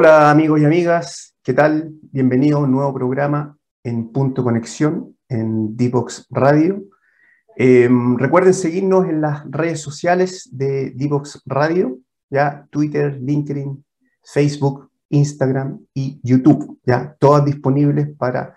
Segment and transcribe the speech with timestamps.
[0.00, 1.90] Hola amigos y amigas, ¿qué tal?
[2.12, 6.84] Bienvenido a un nuevo programa en Punto Conexión en Divox Radio.
[7.56, 11.98] Em, recuerden seguirnos en las redes sociales de Divox Radio,
[12.30, 13.84] ya Twitter, LinkedIn,
[14.22, 18.56] Facebook, Instagram y YouTube, ya todas disponibles para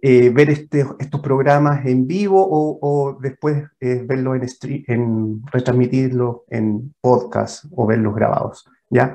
[0.00, 6.94] eh, ver este, estos programas en vivo o, después eh, verlos en, en retransmitirlos en
[7.02, 8.64] podcast o verlos grabados.
[8.92, 9.14] ¿Ya?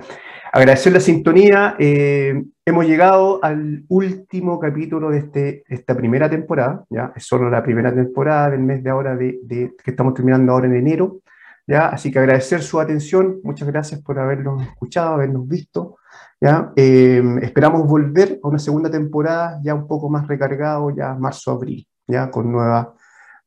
[0.52, 1.76] Agradecer la sintonía.
[1.77, 6.84] Eh, hemos llegado al último capítulo de este, esta primera temporada.
[6.90, 7.13] ¿ya?
[7.16, 10.76] Es solo la primera temporada del mes de ahora, de, que estamos terminando ahora en
[10.76, 11.20] enero.
[11.68, 11.90] ¿ya?
[11.90, 13.40] Así que agradecer su atención.
[13.43, 15.98] Muchas gracias por habernos escuchado, habernos visto.
[16.41, 16.71] ¿ya?
[16.76, 22.32] Eh, esperamos volver a una segunda temporada ya un poco más recargado, ya marzo-abril, ya
[22.32, 22.87] con nuevas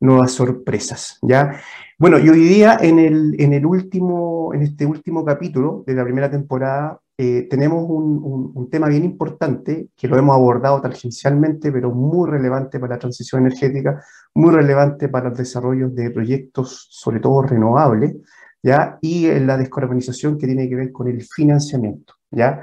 [0.01, 1.61] nuevas sorpresas, ¿ya?
[1.99, 6.03] Bueno, y hoy día en, el, en, el último, en este último capítulo de la
[6.03, 11.91] primera temporada eh, tenemos un, un, tema bien importante que lo hemos abordado tangencialmente, pero
[11.91, 17.43] muy relevante para la transición energética, muy relevante para los desarrollos de proyectos, sobre todo
[17.43, 18.17] renovables,
[18.63, 18.99] ¿ya?
[19.03, 22.63] Y en la descarbonización que tiene que ver con el financiamiento, ¿ya?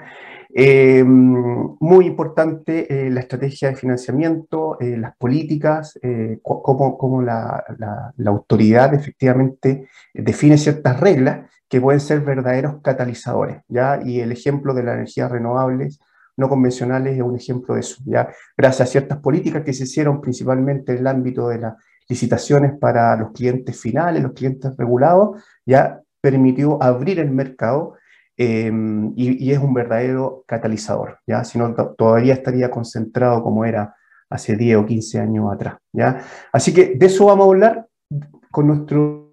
[0.59, 5.99] Eh, muy importante eh, la estrategia de financiamiento, eh, las políticas,
[6.41, 7.64] cómo, la,
[8.25, 13.99] autoridad efectivamente define ciertas reglas que pueden ser verdaderos catalizadores, ¿ya?
[14.03, 15.99] Y el ejemplo de las energías renovables
[16.38, 18.33] no convencionales es un ejemplo de eso, ¿ya?
[18.58, 21.75] Gracias a ciertas políticas que se hicieron principalmente en el ámbito de las
[22.09, 27.93] licitaciones para los clientes finales, los clientes regulados, ya permitió abrir el mercado
[28.39, 31.43] Em, y, es un verdadero catalizador, ¿ya?
[31.43, 33.95] Si no, todavía estaría concentrado como era
[34.30, 36.21] hace 10 o 15 años atrás, ¿ya?
[36.52, 37.87] Así que de eso vamos a hablar
[38.52, 39.27] con nuestro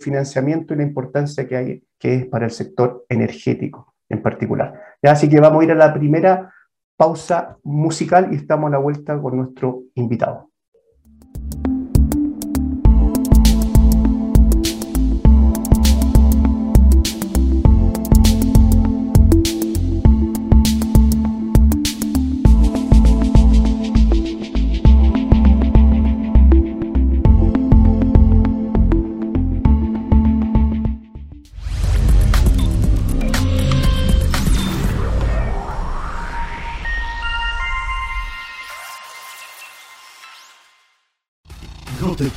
[0.00, 4.80] financiamiento y la importancia que hay, que es para el sector energético en particular.
[5.02, 5.12] ¿ya?
[5.12, 6.54] Así que vamos a ir a la primera
[6.96, 10.50] pausa musical y estamos a la vuelta con nuestro invitado.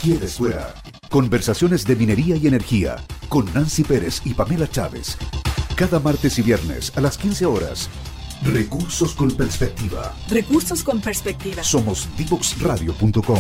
[0.01, 0.73] Quieres fuera.
[1.09, 2.95] Conversaciones de minería y energía
[3.29, 5.17] con Nancy Pérez y Pamela Chávez.
[5.75, 7.89] Cada martes y viernes a las 15 horas.
[8.43, 10.13] Recursos con perspectiva.
[10.29, 11.63] Recursos con perspectiva.
[11.63, 13.39] Somos divoxradio.com.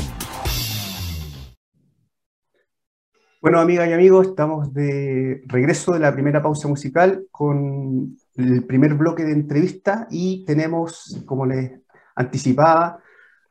[3.41, 8.93] Bueno, amigas y amigos, estamos de regreso de la primera pausa musical con el primer
[8.93, 11.71] bloque de entrevista y tenemos, como les
[12.15, 12.99] anticipaba,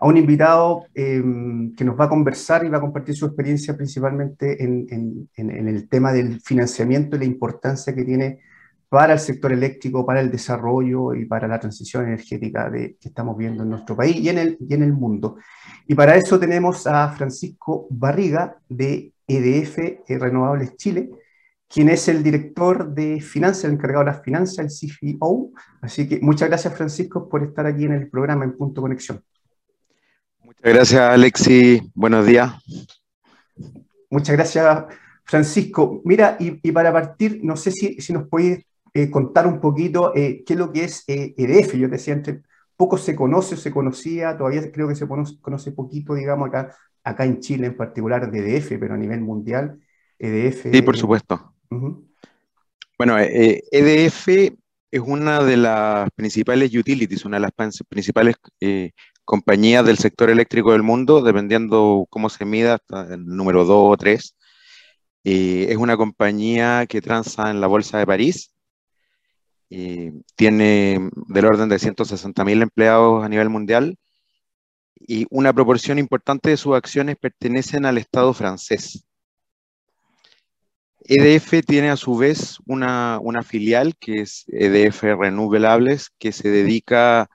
[0.00, 3.76] a un invitado em, que nos va a conversar y va a compartir su experiencia
[3.76, 8.40] principalmente en, el tema del financiamiento y la importancia que tiene
[8.88, 13.62] para el sector eléctrico, para el desarrollo y para la transición energética que estamos viendo
[13.62, 15.36] en nuestro país y en, el, y en el mundo.
[15.86, 21.10] Y para eso tenemos a Francisco Barriga de EDF eh, Renovables Chile,
[21.68, 25.52] quien es el director de finanzas, el encargado de las finanzas, el CFO.
[25.82, 29.22] Así que muchas gracias, Francisco, por estar aquí en el programa en Punto Conexión.
[30.58, 31.80] Gracias, Alexi.
[31.94, 32.52] Buenos días.
[34.10, 34.84] Muchas gracias,
[35.24, 36.02] Francisco.
[36.04, 40.42] Mira, y, para partir, no sé si, si nos puedes eh, contar un poquito eh,
[40.44, 41.74] qué es lo que es EDF.
[41.74, 42.42] Eh, e Yo te decía, entre
[42.76, 46.74] poco se conoce o se conocía, todavía creo que se conoce, poquito, digamos, acá,
[47.04, 49.78] acá en Chile en particular de EDF, pero a nivel mundial,
[50.18, 50.72] EDF.
[50.72, 51.54] Sí, por supuesto.
[52.98, 54.56] Bueno, EDF e
[54.90, 57.52] es una de las principales utilities, una de las
[57.88, 58.36] principales
[59.24, 63.96] compañías del sector eléctrico del mundo, dependiendo cómo se mida, hasta el número 2 o
[63.96, 64.36] 3.
[65.24, 68.52] es una compañía que transa en la Bolsa de París.
[70.36, 73.96] tiene del orden de 160.000 empleados a nivel mundial
[75.00, 79.04] y una proporción importante de sus acciones pertenecen al Estado francés.
[81.04, 87.28] EDF tiene a su vez una, una filial que es EDF Renouvelables, que se dedica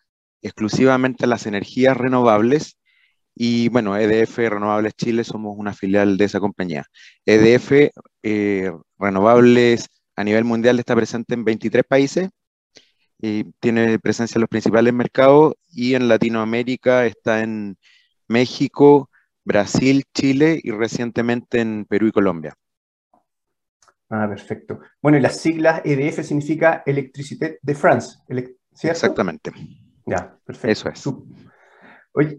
[0.45, 2.77] exclusivamente a las energías renovables.
[3.35, 6.85] Y bueno, EDF Renovables Chile somos una filial de esa compañía.
[7.25, 7.91] EDF
[8.23, 12.29] eh, Renovables a nivel mundial está presente en 23 países,
[13.19, 17.77] y tiene presencia en los principales mercados y en Latinoamérica está en
[18.27, 19.09] México,
[19.43, 22.55] Brasil, Chile y recientemente en Perú y Colombia.
[24.09, 24.79] Ah, perfecto.
[25.01, 28.51] Bueno, y las siglas EDF significa Electricité de France, ¿cierto?
[28.91, 29.51] Exactamente.
[30.05, 30.89] Ya, perfecto.
[30.89, 31.15] Eso es.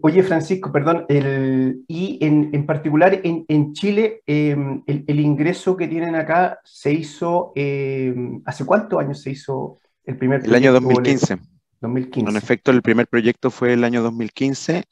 [0.01, 6.59] Oye, Francisco, perdón, el, y en, particular en, Chile, em, el, ingreso que tienen acá
[6.63, 10.57] se hizo, em, ¿hace cuántos años se hizo el primer proyecto?
[10.57, 11.37] El año 2015.
[11.79, 12.31] 2015.
[12.31, 14.83] En efecto, el primer proyecto fue el año 2015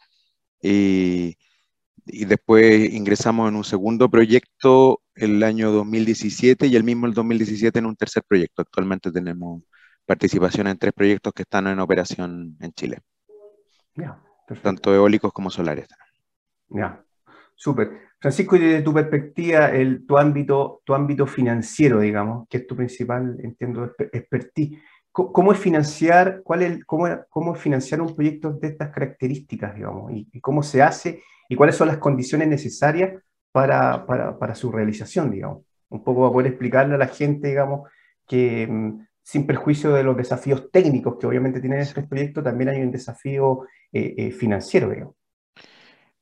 [0.62, 1.36] y,
[2.06, 7.80] y después ingresamos en un segundo proyecto el año 2017 y el mismo el 2017
[7.80, 8.62] en un tercer proyecto.
[8.62, 9.63] Actualmente tenemos
[10.06, 13.00] participación en tres proyectos que están en operación en Chile.
[13.96, 14.19] Ya
[14.62, 15.88] tanto eólicos como solares.
[16.69, 17.04] Ya,
[17.56, 18.06] súper.
[18.19, 22.75] Francisco, y desde tu perspectiva, el, tu, ámbito, tu ámbito financiero, digamos, que es tu
[22.75, 24.80] principal, entiendo, expertise,
[25.12, 30.12] ¿cómo es financiar, cuál es, cómo, cómo es financiar un proyecto de estas características, digamos,
[30.13, 35.31] y, cómo se hace, y cuáles son las condiciones necesarias para, para, para su realización,
[35.31, 35.63] digamos?
[35.90, 37.88] Un poco para poder explicarle a la gente, digamos,
[38.28, 42.81] que mm, sin perjuicio de los desafíos técnicos que obviamente tiene este proyecto, también hay
[42.81, 45.16] un desafío eh, eh, financiero, digamos.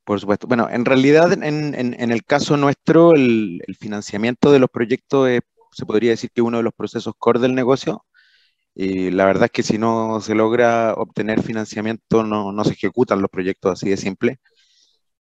[0.04, 0.46] Por supuesto.
[0.46, 5.28] Bueno, en realidad, en, el caso nuestro, el, financiamiento de los proyectos
[5.72, 8.06] se podría decir que uno de los procesos core del negocio.
[8.74, 13.20] Y la verdad es que si no se logra obtener financiamiento, no, no se ejecutan
[13.20, 14.40] los proyectos así de simple.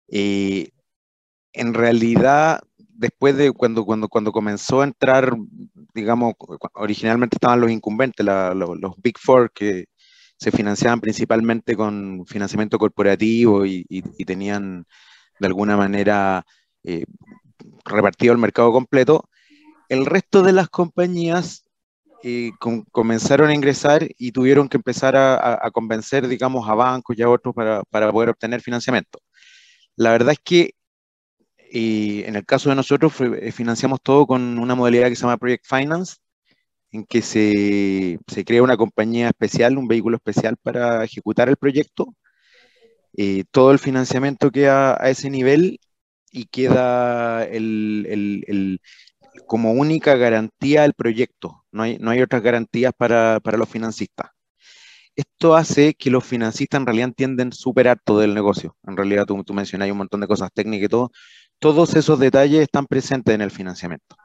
[0.08, 0.72] Y
[1.52, 2.60] en realidad,
[2.96, 5.36] después de cuando, cuando, cuando comenzó a entrar,
[5.94, 6.34] digamos,
[6.74, 9.86] originalmente estaban los incumbentes, los, Big Four, que
[10.36, 13.84] se financiaban principalmente con financiamiento corporativo y,
[14.26, 14.86] tenían
[15.40, 16.44] de alguna manera
[16.84, 17.04] eh,
[17.84, 19.28] repartido el mercado completo,
[19.88, 21.64] el resto de las compañías
[22.22, 22.52] eh,
[22.90, 27.54] comenzaron a ingresar y tuvieron que empezar a, convencer, digamos, a bancos y a otros
[27.54, 29.18] para, para poder obtener financiamiento.
[29.96, 30.74] La verdad es que
[31.74, 35.38] y en el caso de nosotros eh, financiamos todo con una modalidad que se llama
[35.38, 36.16] Project Finance,
[36.92, 42.14] en que se, se crea una compañía especial, un vehículo especial para ejecutar el proyecto.
[43.50, 45.78] Todo el financiamiento queda a ese nivel
[46.30, 48.80] y queda el, el, el,
[49.46, 51.64] como única garantía el proyecto.
[51.72, 54.30] No hay, no hay otras garantías para, para los financistas.
[55.16, 58.76] Esto hace que los financistas en realidad entienden súper harto del negocio.
[58.84, 61.12] En realidad tú, tú mencionas un montón de cosas técnicas y todo,
[61.58, 64.16] todos esos detalles están presentes en el financiamiento.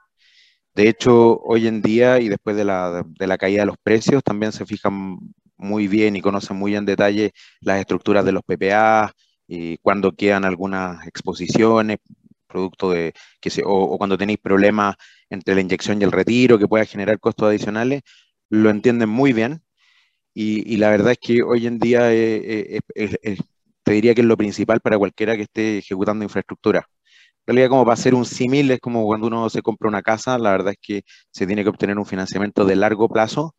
[0.75, 3.03] De hecho, hoy en día y después de la,
[3.37, 5.19] caída de los precios, también se fijan
[5.57, 9.11] muy bien y conocen muy en detalle las estructuras de los PPA,
[9.47, 11.97] y cuando quedan algunas exposiciones,
[12.47, 14.95] producto de que se, o, cuando tenéis problemas
[15.29, 18.03] entre la inyección y el retiro que pueda generar costos adicionales,
[18.49, 19.63] lo entienden muy bien.
[20.33, 23.37] Y, la verdad es que hoy en día eh, eh,
[23.83, 26.87] te diría que es lo principal para cualquiera que esté ejecutando infraestructura
[27.49, 30.51] realidad como para hacer un símil es como cuando uno se compra una casa, la
[30.51, 33.55] verdad es que se tiene que obtener un financiamiento de largo plazo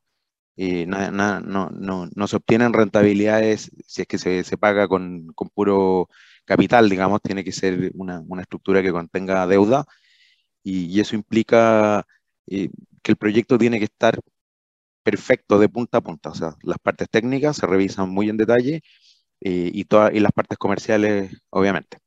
[0.56, 6.08] y no, no, se obtienen rentabilidades si es que se, se paga con, con, puro
[6.44, 9.84] capital, digamos, tiene que ser una, una estructura que contenga deuda
[10.62, 12.06] y, eso implica
[12.46, 12.70] eh,
[13.02, 14.20] que el proyecto tiene que estar
[15.02, 18.82] perfecto de punta a punta, o sea, las partes técnicas se revisan muy en detalle
[19.40, 21.98] eh, y, todas y las partes comerciales, obviamente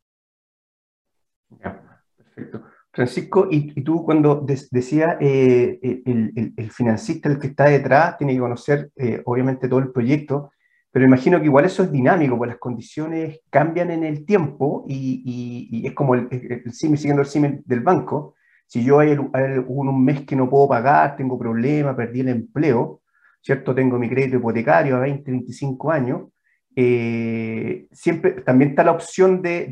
[2.17, 2.63] perfecto.
[2.93, 8.39] Francisco, y, tú cuando decías eh, eh, el, financista, el que está detrás, tiene que
[8.39, 10.51] conocer eh, obviamente todo el proyecto,
[10.91, 15.81] pero imagino que igual eso es dinámico, porque las condiciones cambian en el tiempo y,
[15.87, 18.35] es como el, el, siguiendo el CIMI del banco.
[18.67, 23.01] Si yo hay, un mes que no puedo pagar, tengo problemas, perdí el empleo,
[23.41, 23.73] ¿cierto?
[23.73, 26.27] Tengo mi crédito hipotecario a 20, 25 años,
[26.75, 29.67] eh, siempre también está la opción de,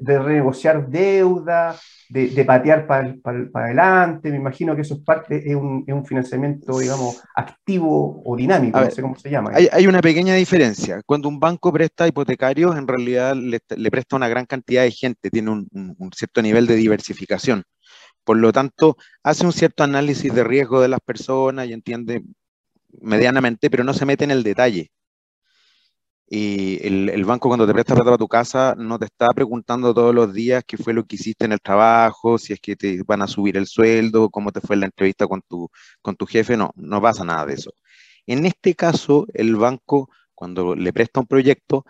[0.00, 1.76] de, renegociar deuda,
[2.08, 3.16] de, patear para
[3.54, 4.30] adelante.
[4.30, 8.80] Me imagino que eso es parte, es un, es un financiamiento, digamos, activo o dinámico,
[8.80, 9.50] no sé cómo se llama.
[9.54, 11.02] Hay, hay, una pequeña diferencia.
[11.04, 15.30] Cuando un banco presta hipotecarios, en realidad le, le presta una gran cantidad de gente,
[15.30, 17.64] tiene un, un cierto nivel de diversificación.
[18.22, 22.22] Por lo tanto, hace un cierto análisis de riesgo de las personas y entiende
[23.00, 24.90] medianamente, pero no se mete en el detalle.
[26.26, 30.14] Y el, banco cuando te presta plata para tu casa no te está preguntando todos
[30.14, 33.22] los días qué fue lo que hiciste en el trabajo, si es que te van
[33.22, 35.68] a subir el sueldo, cómo te fue la entrevista con tu,
[36.00, 37.72] con tu jefe, no, no pasa nada de eso.
[38.26, 41.84] En este caso, el banco cuando le presta un proyecto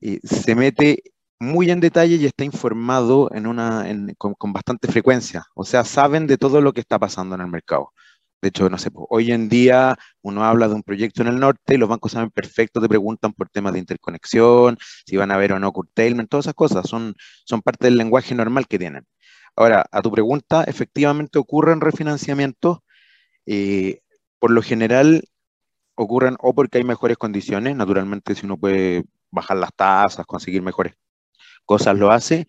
[0.00, 1.02] eh, se mete
[1.40, 5.44] muy en detalle y está informado en una, con, con, bastante frecuencia.
[5.54, 7.92] O sea, saben de todo lo que está pasando en el mercado.
[8.40, 11.74] De hecho, no sé, hoy en día uno habla de un proyecto en el norte
[11.74, 15.52] y los bancos saben perfecto, te preguntan por temas de interconexión, si van a haber
[15.52, 17.14] o no curtailment, todas esas cosas son,
[17.44, 19.06] son parte del lenguaje normal que tienen.
[19.56, 22.78] Ahora, a tu pregunta, efectivamente ocurren refinanciamientos.
[23.46, 24.02] Eh,
[24.38, 25.24] por lo general,
[25.96, 30.94] ocurren o porque hay mejores condiciones, naturalmente si uno puede bajar las tasas, conseguir mejores
[31.64, 32.46] cosas, lo hace,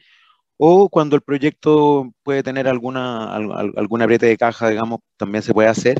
[0.62, 5.70] o cuando el proyecto puede tener alguna, alguna brete de caja, digamos, también se puede
[5.70, 6.00] hacer.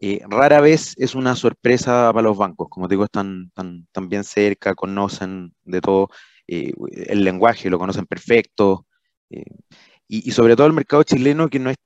[0.00, 4.74] Eh, rara vez es una sorpresa para los bancos, como digo, están, tan bien cerca,
[4.74, 6.08] conocen de todo
[6.48, 6.72] eh,
[7.06, 8.86] el lenguaje, lo conocen perfecto,
[9.30, 9.44] eh,
[10.08, 11.76] y, sobre todo el mercado chileno que no es,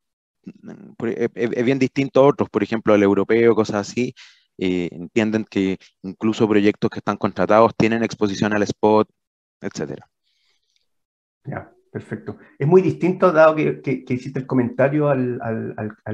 [1.34, 4.14] es, bien distinto a otros, por ejemplo, al europeo, cosas así,
[4.56, 9.08] entienden que incluso proyectos que están contratados tienen exposición al spot,
[9.60, 10.08] etcétera.
[11.44, 12.38] Ya, perfecto.
[12.58, 15.38] Es muy distinto, dado que, que, hiciste el comentario al,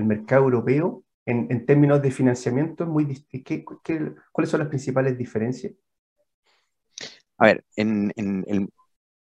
[0.04, 5.73] mercado europeo, en, términos de financiamiento, muy ¿qué, cuáles son las principales diferencias?
[7.38, 8.12] A ver, en,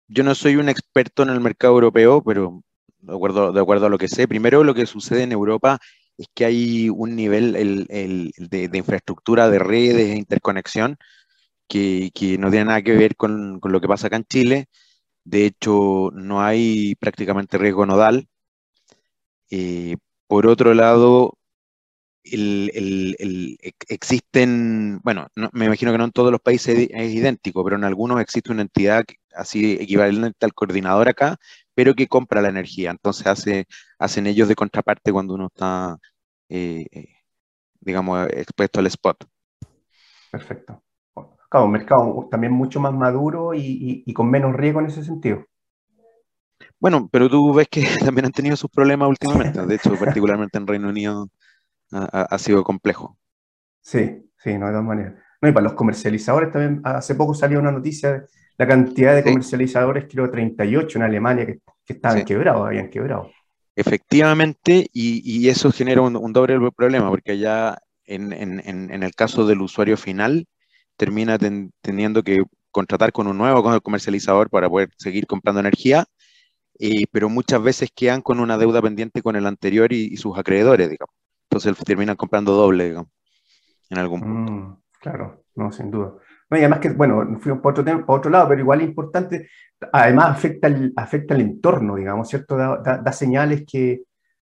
[0.07, 2.63] yo no soy un experto en el mercado europeo, pero
[3.01, 5.79] de acuerdo, de acuerdo a lo que sé, primero lo que sucede en Europa
[6.17, 10.97] es que hay un nivel de, infraestructura, de redes, de interconexión,
[11.69, 14.67] que, no tiene nada que ver con, lo que pasa acá en Chile.
[15.29, 18.29] De hecho, no hay prácticamente riesgo nodal.
[19.51, 21.37] Eh, por otro lado,
[22.25, 23.59] el,
[23.89, 28.21] existen, bueno, me imagino que no en todos los países es idéntico, pero en algunos
[28.23, 29.05] existe una entidad
[29.35, 31.37] así equivalente al coordinador acá,
[31.75, 32.91] pero que compra la energía.
[32.91, 33.67] Entonces hace,
[33.99, 35.99] hacen ellos de contraparte cuando uno está,
[36.49, 37.17] eh, eh,
[37.81, 39.25] digamos, expuesto al spot.
[40.31, 40.83] Perfecto.
[41.49, 45.45] Claro, un mercado también mucho más maduro y, y con menos riesgo en ese sentido.
[46.81, 49.65] Bueno, pero tú ves que también han tenido sus problemas últimamente.
[49.67, 51.29] De hecho, particularmente en Reino Unido
[51.91, 53.17] ha, sido complejo.
[53.81, 55.15] Sí, sí, no, de todas maneras.
[55.41, 58.25] No, y para los comercializadores también, hace poco salió una noticia,
[58.57, 63.31] la cantidad de comercializadores, creo 38 en Alemania, que, estaban quebrados, habían quebrado.
[63.75, 69.97] Efectivamente, y, eso genera un, doble problema, porque allá en, en, el caso del usuario
[69.97, 70.47] final,
[70.99, 71.39] termina
[71.81, 76.05] teniendo que contratar con un nuevo comercializador para poder seguir comprando energía,
[76.79, 80.91] eh, pero muchas veces quedan con una deuda pendiente con el anterior y sus acreedores,
[80.91, 81.15] digamos.
[81.51, 83.11] Entonces terminan comprando doble, digamos,
[83.89, 84.53] en algún punto.
[84.53, 86.15] Mm, claro, no, sin duda.
[86.51, 89.49] y además que, bueno, fuimos para otro, otro lado, pero igual es importante,
[89.93, 92.57] además afecta el, afecta el entorno, digamos, ¿cierto?
[92.57, 94.03] Da, señales que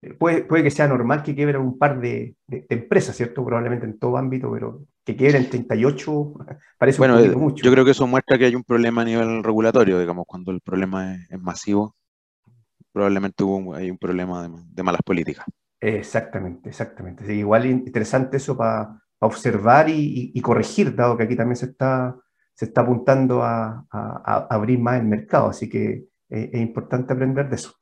[0.02, 3.44] eh, puede, puede, que sea normal que quiebren un par de, empresas, ¿cierto?
[3.44, 6.34] Probablemente en todo ámbito, pero que quiebren 38
[6.76, 7.64] parece bueno, un mucho.
[7.64, 10.60] Yo creo que eso muestra que hay un problema a nivel regulatorio, digamos, cuando el
[10.60, 11.96] problema es, masivo,
[12.92, 15.46] probablemente hubo hay un problema de malas políticas.
[15.80, 17.34] Exactamente, exactamente.
[17.34, 22.14] igual interesante eso para observar y, corregir, dado que aquí también se está,
[22.52, 23.86] se está apuntando a,
[24.50, 27.72] abrir más el mercado, así que eh, es importante aprender de eso.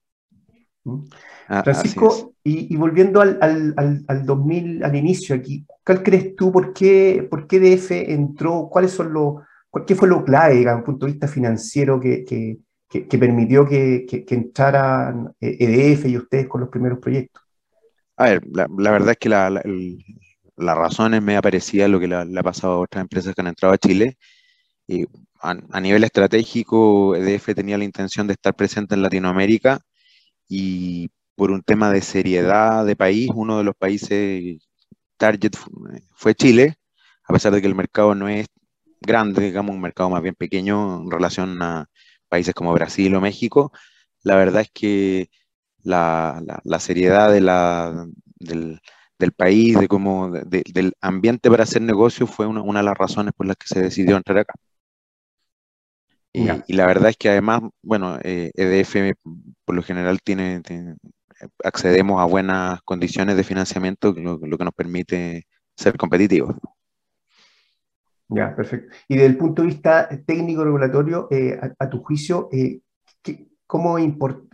[0.85, 1.03] ¿Mm?
[1.49, 6.73] Ah, Francisco, y, volviendo al, al, al, 2000, al inicio aquí, ¿cuál crees tú, por
[6.73, 9.35] qué, por qué DF entró, cuáles son los,
[9.87, 12.59] qué fue lo clave, desde un punto de vista financiero, que, que,
[13.07, 17.43] que permitió que, entraran EDF eh, e y ustedes con los primeros proyectos?
[18.17, 19.51] A ver, la, verdad es que la,
[20.57, 23.41] la, razón es media parecida a lo que le ha pasado a otras empresas que
[23.43, 24.17] han entrado a Chile.
[24.87, 25.05] Y
[25.41, 29.81] a, nivel estratégico, EDF tenía la intención de estar presente en Latinoamérica
[30.49, 34.59] y por un tema de seriedad de país, uno de los países
[35.17, 35.53] target
[36.13, 36.77] fue Chile,
[37.29, 38.47] a pesar de que el mercado no es
[39.01, 41.89] grande, digamos, un mercado más bien pequeño en relación a
[42.29, 43.73] países como Brasil o México.
[44.23, 45.31] La verdad es que
[45.83, 48.07] la, la, seriedad de la,
[48.39, 48.81] del,
[49.19, 53.33] del, país, de cómo, del ambiente para hacer negocio fue una, una, de las razones
[53.37, 54.55] por las que se decidió entrar acá.
[56.33, 59.15] Y, y la verdad es que además, bueno, EDF eh, e
[59.65, 60.61] por lo general tiene,
[61.65, 66.57] accedemos a buenas condiciones de financiamiento, lo, lo que nos permite ser competitivos.
[68.29, 68.95] Ya, perfecto.
[69.09, 72.81] Y desde el punto de vista técnico regulatorio, eh, a, tu juicio, eh,
[73.23, 73.97] ¿qué, ¿Cómo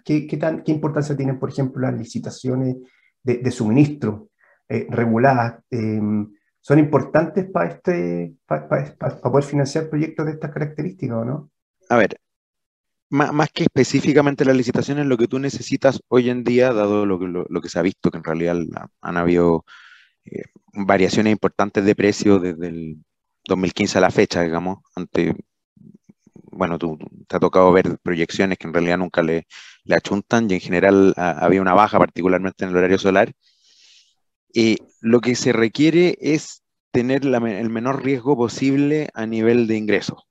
[0.04, 2.76] qué, qué, tan, ¿Qué importancia tienen, por ejemplo, las licitaciones
[3.22, 4.28] de, suministro
[4.68, 5.62] eh, reguladas?
[5.70, 11.50] Em, ¿Son importantes para este, para, poder financiar proyectos de estas características o no?
[11.88, 12.16] A ver,
[13.12, 17.60] más, que específicamente las licitaciones, lo que tú necesitas hoy en día, dado lo, lo,
[17.60, 18.56] que se ha visto, que en realidad
[19.02, 19.64] han habido
[20.24, 22.96] eh, variaciones importantes de precio desde el
[23.44, 25.36] 2015 a la fecha, digamos, ante
[26.52, 29.46] bueno, tú, te ha tocado ver proyecciones que en realidad nunca le,
[29.84, 33.32] le achuntan y en general había una baja, particularmente en el horario solar.
[34.52, 40.24] Y lo que se requiere es tener el menor riesgo posible a nivel de ingresos.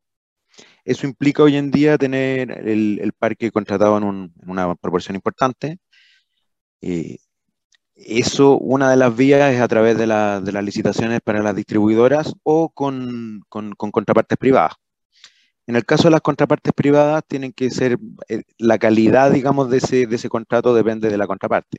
[0.86, 5.80] Eso implica hoy en día tener el, parque contratado en, una proporción importante.
[6.82, 7.18] Eh,
[7.96, 12.70] eso, una de las vías es a través de, las licitaciones para las distribuidoras o
[12.70, 14.74] con, contrapartes privadas.
[15.68, 17.98] En el caso de las contrapartes privadas, tienen que ser,
[18.28, 21.78] eh, la calidad, digamos, de ese, de ese contrato depende de la contraparte.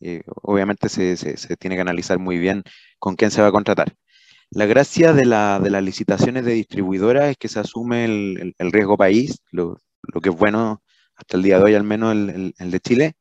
[0.00, 1.16] Eh, obviamente se,
[1.58, 2.62] tiene que analizar muy bien
[2.98, 3.94] con quién se va a contratar.
[4.52, 9.78] La gracia de, las licitaciones de distribuidoras es que se asume el, riesgo país, lo,
[10.22, 10.82] que es bueno
[11.14, 13.14] hasta el día de hoy, al menos el, de Chile.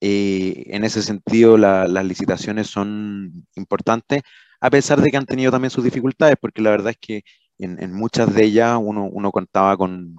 [0.00, 4.22] Eh, en ese sentido, las licitaciones son importantes,
[4.60, 7.22] a pesar de que han tenido también sus dificultades, porque la verdad es que
[7.58, 10.16] en, muchas de ellas uno, contaba con,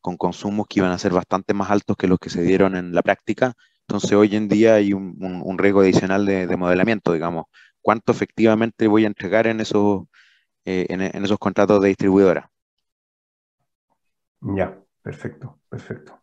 [0.00, 3.02] consumos que iban a ser bastante más altos que los que se dieron en la
[3.02, 3.52] práctica.
[3.82, 7.46] Entonces, hoy en día hay un, riesgo adicional de modelamiento, digamos
[7.82, 10.04] cuánto efectivamente voy a entregar en esos,
[10.64, 12.50] eh, en, esos contratos de distribuidora.
[14.40, 16.20] Ya, perfecto, perfecto.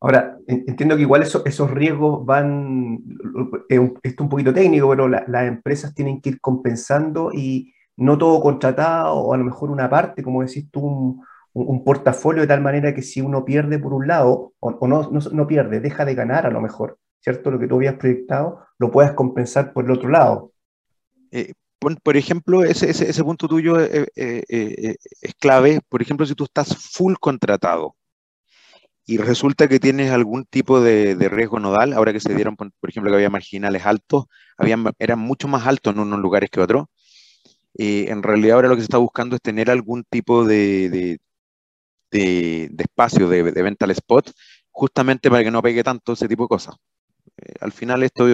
[0.00, 2.98] Ahora, entiendo que igual esos riesgos van,
[3.68, 8.40] esto es un poquito técnico, pero las empresas tienen que ir compensando y no todo
[8.40, 11.20] contratado, o a lo mejor una parte, como decís tú,
[11.52, 15.20] un, portafolio de tal manera que si uno pierde por un lado, o, no, no,
[15.32, 17.50] no, pierde, deja de ganar a lo mejor, ¿cierto?
[17.50, 20.52] Lo que tú habías proyectado, lo puedas compensar por el otro lado.
[21.30, 25.80] Eh, por, ejemplo, ese, ese, punto tuyo eh, eh, es clave.
[25.88, 27.94] Por ejemplo, si tú estás full contratado
[29.06, 33.10] y resulta que tienes algún tipo de, riesgo nodal, ahora que se dieron, por, ejemplo,
[33.10, 34.26] que había marginales altos,
[34.58, 36.86] habían, eran mucho más altos en unos lugares que otros.
[37.74, 41.18] en realidad ahora lo que se está buscando es tener algún tipo de,
[42.10, 44.32] de, espacio de, venta al spot,
[44.70, 46.74] justamente para que no pegue tanto ese tipo de cosas.
[47.60, 48.26] al final esto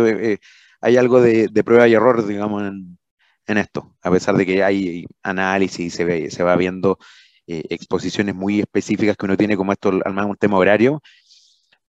[0.84, 5.86] hay algo de, prueba y error, digamos, en, esto, a pesar de que hay análisis
[5.86, 6.98] y se, ve, se va viendo
[7.46, 11.02] eh, exposiciones muy específicas que uno tiene, como esto, al menos un tema horario,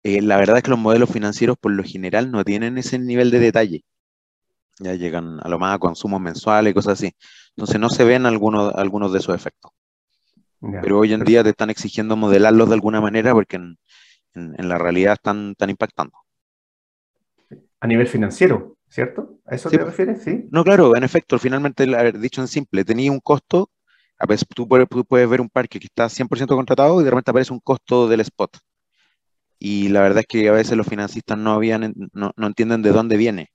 [0.04, 3.32] eh, la verdad es que los modelos financieros por lo general no tienen ese nivel
[3.32, 3.84] de detalle.
[4.80, 7.12] Ya llegan a lo más a consumos mensuales y cosas así.
[7.58, 9.72] Entonces no se ven algunos, algunos de esos efectos.
[10.82, 13.78] Pero hoy en día te están exigiendo modelarlos de alguna manera porque en,
[14.36, 16.18] la realidad están, están impactando.
[17.80, 18.75] A nivel financiero.
[18.89, 19.39] ¿Cierto?
[19.45, 20.24] ¿A eso te refieres?
[20.24, 20.45] Sí.
[20.52, 23.69] No, claro, en efecto, finalmente, dicho en simple, tenía un costo,
[24.17, 27.32] a veces tú puedes, puedes ver un parque que está 100% contratado y de repente
[27.32, 28.58] aparece un costo del spot.
[29.60, 32.91] Y la verdad es que a veces los financistas no, habían, no, no entienden de
[32.91, 33.50] dónde viene.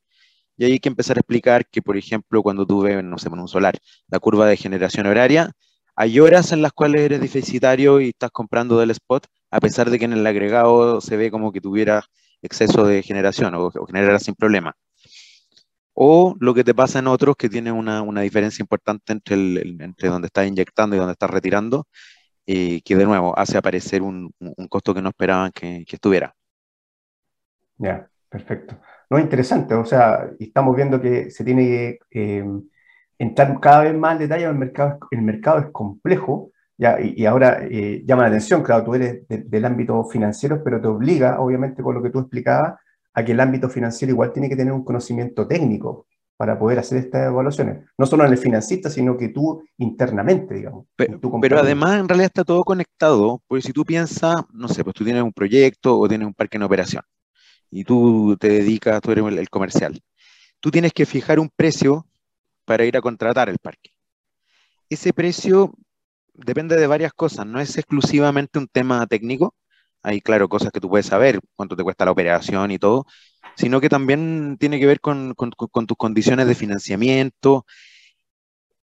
[0.56, 3.28] Y ahí hay que empezar a explicar que, por ejemplo, cuando tú ves, no sé,
[3.28, 5.52] en un solar, la curva de generación horaria,
[5.96, 9.98] hay horas en las cuales eres deficitario y estás comprando del spot, a pesar de
[9.98, 12.04] que en el agregado se ve como que tuviera
[12.42, 14.74] exceso de generación o, o generara sin problema
[16.02, 20.08] o lo que te pasa en otros que tiene una, diferencia importante entre, el, entre
[20.08, 21.86] donde estás inyectando y donde estás retirando,
[22.46, 24.32] eh, que de nuevo hace aparecer un,
[24.70, 26.34] costo que no esperaban que, estuviera.
[27.76, 28.80] Ya, perfecto.
[29.10, 32.44] No, interesante, o sea, estamos viendo que se tiene que eh,
[33.18, 37.58] entrar cada vez más en detalle, el mercado, el mercado es complejo, ya, y, ahora
[37.70, 41.94] eh, llama la atención, claro, tú eres del ámbito financiero, pero te obliga, obviamente, con
[41.94, 42.80] lo que tú explicabas,
[43.14, 46.98] a que el ámbito financiero igual tiene que tener un conocimiento técnico para poder hacer
[46.98, 47.84] estas evaluaciones.
[47.98, 50.86] No solo en el financista, sino que tú internamente, digamos.
[50.96, 55.04] Pero, además, en realidad está todo conectado, porque si tú piensas, no sé, pues tú
[55.04, 57.02] tienes un proyecto o tienes un parque en operación
[57.70, 60.00] y tú te dedicas, tú eres el comercial.
[60.60, 62.06] Tú tienes que fijar un precio
[62.64, 63.90] para ir a contratar el parque.
[64.88, 65.72] Ese precio
[66.34, 69.54] depende de varias cosas, no es exclusivamente un tema técnico,
[70.02, 73.06] hay, claro, cosas que tú puedes saber, cuánto te cuesta la operación y todo,
[73.56, 77.66] sino que también tiene que ver con, tus condiciones de financiamiento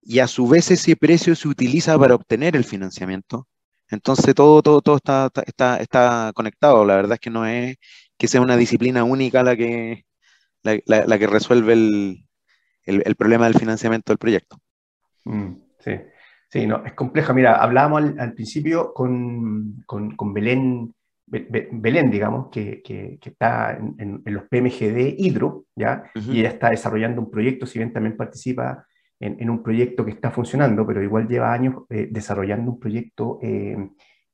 [0.02, 3.48] y a su vez ese precio se utiliza para obtener el financiamiento.
[3.88, 6.84] Entonces todo, todo, todo está, está, está conectado.
[6.84, 7.76] La verdad es que no es
[8.18, 10.04] que sea una disciplina única la que,
[10.62, 14.58] la, que resuelve el, problema del financiamiento del proyecto.
[15.24, 15.92] Mm, sí,
[16.48, 17.32] sí, no, es compleja.
[17.32, 20.94] Mira, hablábamos al, principio con, con, Belén
[21.26, 26.04] Belén, digamos, que, que, está en, los PMGD Hidro, ¿ya?
[26.14, 28.86] Y ella está desarrollando un proyecto, si bien también participa
[29.18, 33.76] en, un proyecto que está funcionando, pero igual lleva años eh, desarrollando un proyecto eh,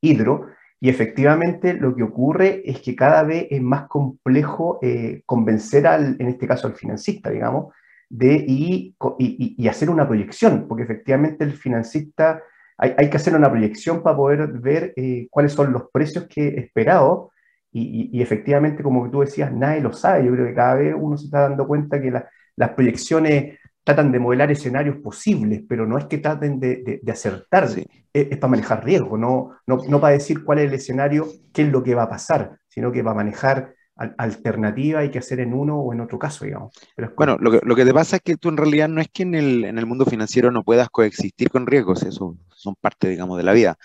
[0.01, 0.49] Hidro.
[0.81, 6.17] Y efectivamente lo que ocurre es que cada vez es más complejo eh, convencer al,
[6.19, 7.73] en este caso al financista, digamos,
[8.09, 12.43] de y, y, y hacer una proyección, porque efectivamente el financista
[12.79, 16.61] hay, que hacer una proyección para poder ver eh, cuáles son los precios que he
[16.61, 17.31] esperado
[17.75, 20.27] y, efectivamente, como tú decías, nadie lo sabe.
[20.27, 24.19] Yo creo que cada vez uno se está dando cuenta que las proyecciones tratan de
[24.19, 27.69] modelar escenarios posibles, pero no es que traten de, de, acertar,
[28.13, 31.69] es, para manejar riesgo, no, no, no, para decir cuál es el escenario, qué es
[31.69, 35.79] lo que va a pasar, sino que para manejar alternativa hay que hacer en uno
[35.79, 36.73] o en otro caso, digamos.
[37.17, 39.23] bueno, lo que, lo que, te pasa es que tú en realidad no es que
[39.23, 43.37] en el, en el mundo financiero no puedas coexistir con riesgos, eso son parte, digamos,
[43.37, 43.77] de la vida.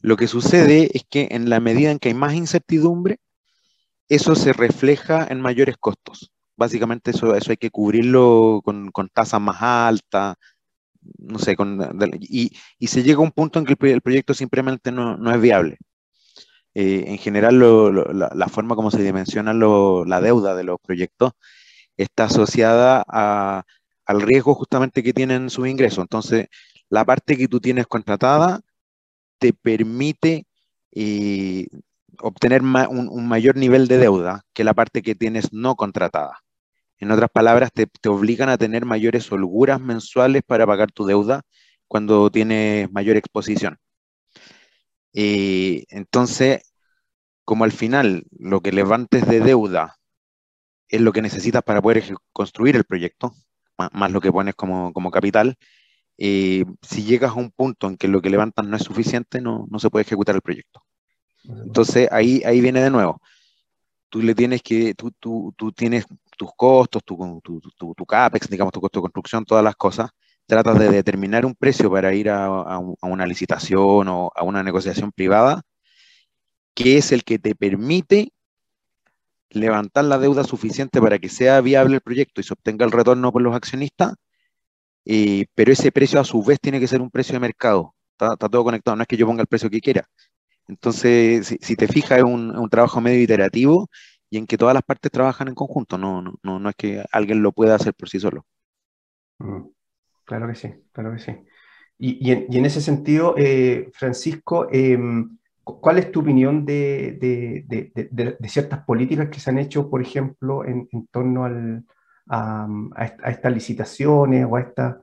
[0.00, 3.18] Lo que sucede es que en la medida en que hay más incertidumbre,
[4.08, 6.32] eso se refleja en mayores costos.
[6.56, 10.36] Básicamente eso, eso hay que cubrirlo con, con tasas más altas,
[11.18, 11.80] no sé, con,
[12.20, 15.40] y, y, se llega a un punto en que el, proyecto simplemente no, no es
[15.40, 15.78] viable.
[16.74, 21.32] Eh, en general, la, forma como se dimensiona la deuda de los proyectos
[21.96, 23.04] está asociada
[24.06, 26.00] al riesgo justamente que tienen sus ingresos.
[26.00, 26.48] Entonces,
[26.90, 28.60] la parte que tú tienes contratada
[29.38, 30.46] te permite
[30.92, 31.66] eh,
[32.20, 36.40] obtener un, mayor nivel de deuda que la parte que tienes no contratada.
[36.98, 41.42] En otras palabras, te, obligan a tener mayores holguras mensuales para pagar tu deuda
[41.88, 43.78] cuando tienes mayor exposición.
[45.14, 46.74] Eh, entonces,
[47.44, 49.96] como al final lo que levantes de deuda
[50.88, 53.34] es lo que necesitas para poder construir el proyecto,
[53.76, 55.56] más, lo que pones como, capital,
[56.18, 59.66] eh, si llegas a un punto en que lo que levantas no es suficiente, no,
[59.70, 60.82] no se puede ejecutar el proyecto.
[61.44, 63.20] Entonces ahí, ahí viene de nuevo.
[64.08, 68.48] Tú le tienes que, tú, tú, tú tienes tus costos, tu, tu, tu, tu, CAPEX,
[68.48, 70.10] digamos, tu costo de construcción, todas las cosas,
[70.46, 75.62] tratas de determinar un precio para ir a, una licitación o a una negociación privada,
[76.74, 78.32] que es el que te permite
[79.50, 83.32] levantar la deuda suficiente para que sea viable el proyecto y se obtenga el retorno
[83.32, 84.14] por los accionistas,
[85.04, 87.94] eh, pero ese precio a su vez tiene que ser un precio de mercado.
[88.12, 90.08] Está, está, todo conectado, no es que yo ponga el precio que quiera,
[90.66, 93.88] entonces, si, te fijas, es un, trabajo medio iterativo
[94.30, 97.42] y en que todas las partes trabajan en conjunto, no, no, no, es que alguien
[97.42, 98.46] lo pueda hacer por sí solo.
[99.38, 99.66] Mm,
[100.24, 101.32] claro que sí, claro que sí.
[101.98, 107.64] Y, en, ese sentido, eh, Francisco, em, ¿cuál es tu opinión de,
[108.46, 111.44] ciertas políticas que se han hecho, por ejemplo, en, torno
[112.28, 112.68] a,
[113.30, 115.00] estas licitaciones o a,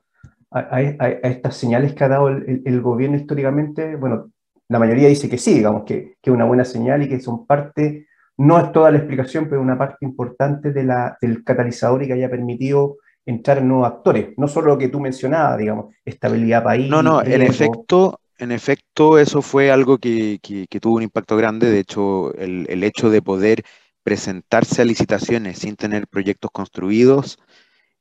[0.52, 3.96] a, estas señales que ha dado el, el, gobierno históricamente?
[3.96, 4.32] Bueno,
[4.72, 8.08] la mayoría dice que sí, digamos, que, es una buena señal y que son parte,
[8.38, 12.14] no es toda la explicación, pero una parte importante de la, del catalizador y que
[12.14, 16.90] haya permitido entrar nuevos actores, no solo lo que tú mencionabas, digamos, estabilidad país.
[16.90, 20.40] No, no, en efecto, en efecto, eso fue algo que,
[20.82, 21.70] tuvo un impacto grande.
[21.70, 23.64] De hecho, el, hecho de poder
[24.04, 27.38] presentarse a licitaciones sin tener proyectos construidos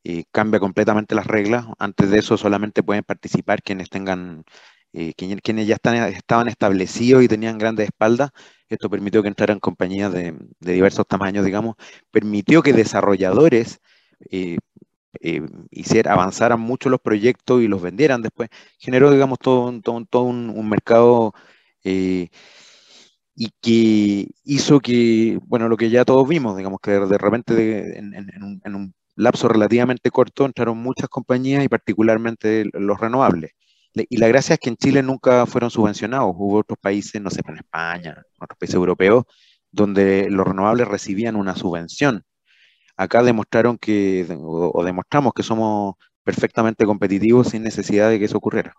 [0.03, 1.67] eh, cambia completamente las reglas.
[1.79, 4.45] Antes de eso solamente pueden participar quienes tengan
[4.93, 8.31] eh, quienes, ya están, estaban establecidos y tenían grandes espaldas,
[8.69, 11.77] esto permitió que entraran compañías de, diversos tamaños, digamos,
[12.11, 13.81] permitió que desarrolladores
[14.31, 14.59] eh,
[15.21, 15.43] eh,
[16.07, 21.35] avanzaran mucho los proyectos y los vendieran después, generó, digamos, todo, todo, todo un, mercado
[23.35, 28.15] y que hizo que, bueno, lo que ya todos vimos, digamos, que de repente en,
[28.43, 33.53] un, en, un, lapso relativamente corto entraron muchas compañías y particularmente los renovables.
[33.95, 36.35] Y la gracia es que en Chile nunca fueron subvencionados.
[36.37, 39.25] Hubo otros países, no sé, en España, otros países europeos,
[39.71, 42.25] donde los renovables recibían una subvención.
[43.01, 48.75] Acá demostraron que, o, demostramos que somos perfectamente competitivos sin necesidad de que eso ocurriera.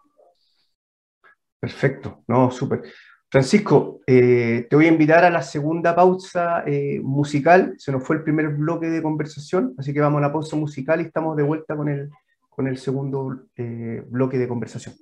[1.59, 2.83] Perfecto, no, súper.
[3.31, 7.73] Francisco, eh, te voy a invitar a la segunda pausa eh, musical.
[7.79, 11.01] Se nos fue el primer bloque de conversación, así que vamos a la pausa musical
[11.01, 12.11] y estamos de vuelta con el,
[12.47, 14.93] con el segundo eh, bloque de conversación.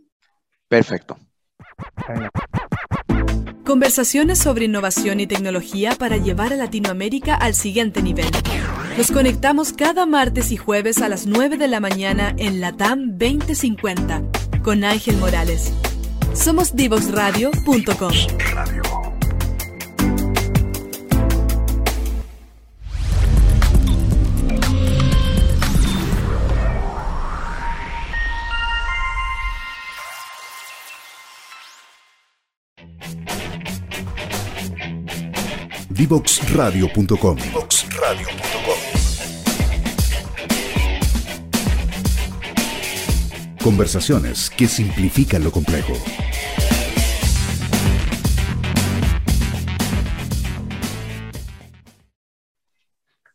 [0.69, 1.17] Perfecto.
[3.65, 8.27] Conversaciones sobre innovación y tecnología para llevar a Latinoamérica al siguiente nivel.
[8.99, 14.23] Nos conectamos cada martes y jueves a las 9 de la mañana en Latam 2050
[14.61, 15.71] con Ángel Morales.
[16.33, 18.11] Somos divoxradio.com.
[35.87, 37.37] Divoxradio.com.
[43.63, 45.91] Conversaciones que simplifican lo complejo.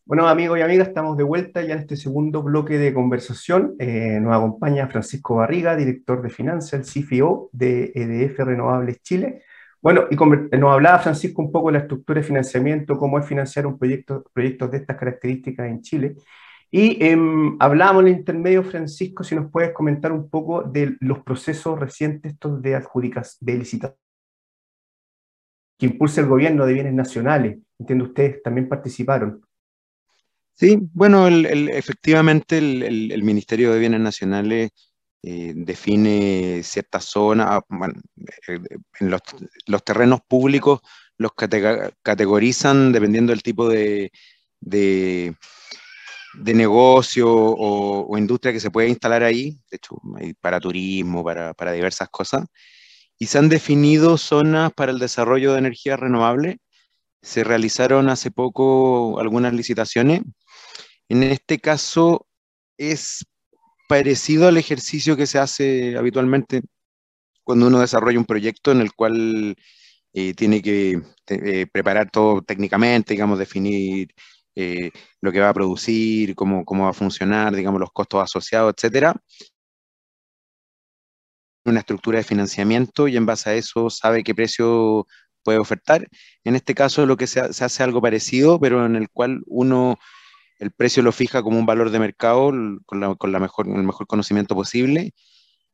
[0.07, 3.75] Bueno, amigos y amigas, estamos de vuelta ya en este segundo bloque de conversación.
[3.79, 9.43] Eh, nos acompaña Francisco Barriga, director de finanzas, el CFO de EDF Renovables Chile.
[9.83, 13.67] Bueno, y nos hablaba Francisco un poco de la estructura de financiamiento, cómo es financiar
[13.67, 16.17] un proyecto, proyectos de estas características en Chile.
[16.77, 21.79] Y em, hablábamos en intermedio, Francisco, si nos puedes comentar un poco de los procesos
[21.79, 23.97] recientes estos de adjudicas, de licitación
[25.79, 27.59] que impulsa el gobierno de bienes nacionales.
[27.79, 29.41] Entiendo, ustedes también participaron.
[30.53, 34.73] Sí, bueno, efectivamente el, Ministerio de Bienes Nacionales
[35.23, 37.95] eh, define ciertas zonas, ah, bueno,
[38.49, 38.59] eh,
[38.99, 40.81] en los, terrenos públicos
[41.19, 41.31] los
[42.03, 44.11] categorizan dependiendo del tipo de,
[46.43, 49.97] negocio o, industria que se puede instalar ahí, de hecho,
[50.41, 52.45] para turismo, para, para diversas cosas,
[53.19, 56.59] y se han definido zonas para el desarrollo de energía renovable.
[57.23, 60.23] Se realizaron hace poco algunas licitaciones.
[61.09, 62.27] En este caso
[62.77, 63.25] es
[63.89, 66.63] parecido al ejercicio que se hace habitualmente
[67.45, 69.57] cuando uno desarrolla un proyecto en el cual
[70.13, 74.09] eh, tiene que eh, preparar todo técnicamente, digamos, definir
[74.57, 74.91] eh,
[75.21, 79.15] lo que va a producir, cómo, cómo va a funcionar, digamos, los costos asociados, etcétera
[81.65, 85.07] una estructura de financiamiento y en base a eso sabe qué precio
[85.43, 86.09] puede ofertar.
[86.45, 89.99] En este caso lo que se, hace algo parecido, pero en el cual uno
[90.59, 92.53] el precio lo fija como un valor de mercado
[92.87, 95.13] con, la, mejor, el mejor conocimiento posible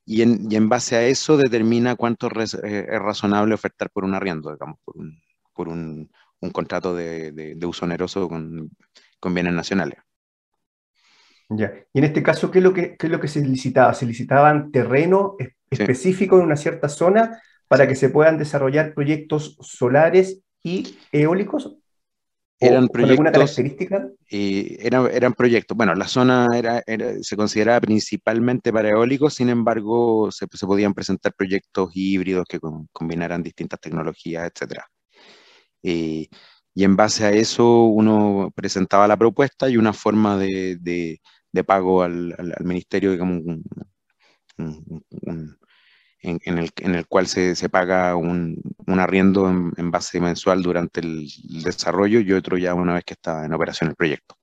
[0.06, 4.78] y en, base a eso determina cuánto eh, es razonable ofertar por un arriendo, digamos,
[5.52, 6.10] por un,
[6.48, 8.70] contrato de, uso oneroso con,
[9.18, 9.98] con bienes nacionales.
[11.50, 11.72] Ya.
[11.92, 13.92] Y en este caso, ¿qué es lo que, es lo que se licitaba?
[13.92, 15.32] ¿Se licitaban terrenos
[15.68, 21.76] específicos en una cierta zona para que se puedan desarrollar proyectos solares y eólicos?
[22.60, 24.08] Eran proyectos, alguna característica?
[24.28, 25.76] eran, eran, proyectos.
[25.76, 26.82] Bueno, la zona era,
[27.22, 32.60] se consideraba principalmente para eólicos, sin embargo, se, se podían presentar proyectos híbridos que
[32.92, 34.46] combinaran distintas tecnologías,
[35.82, 36.28] etc.
[36.74, 41.20] y en base a eso uno presentaba la propuesta y una forma de,
[41.66, 43.42] pago al, ministerio, digamos,
[46.22, 46.58] en,
[46.94, 51.28] el, cual se, paga un arriendo en, base mensual durante el,
[51.64, 54.36] desarrollo y otro ya una vez que está en operación el proyecto.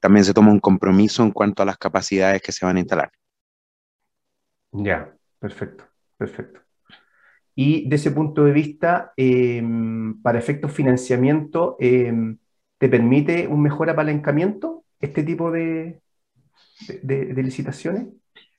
[0.00, 3.10] También se toma un compromiso en cuanto a las capacidades que se van a instalar.
[4.72, 5.84] Ya, perfecto,
[6.18, 6.60] perfecto.
[7.54, 12.38] Y de ese punto de vista, em, para efectos financiamiento, em,
[12.78, 14.84] ¿te permite un mejor apalancamiento?
[15.04, 16.00] este tipo de,
[17.36, 18.08] licitaciones?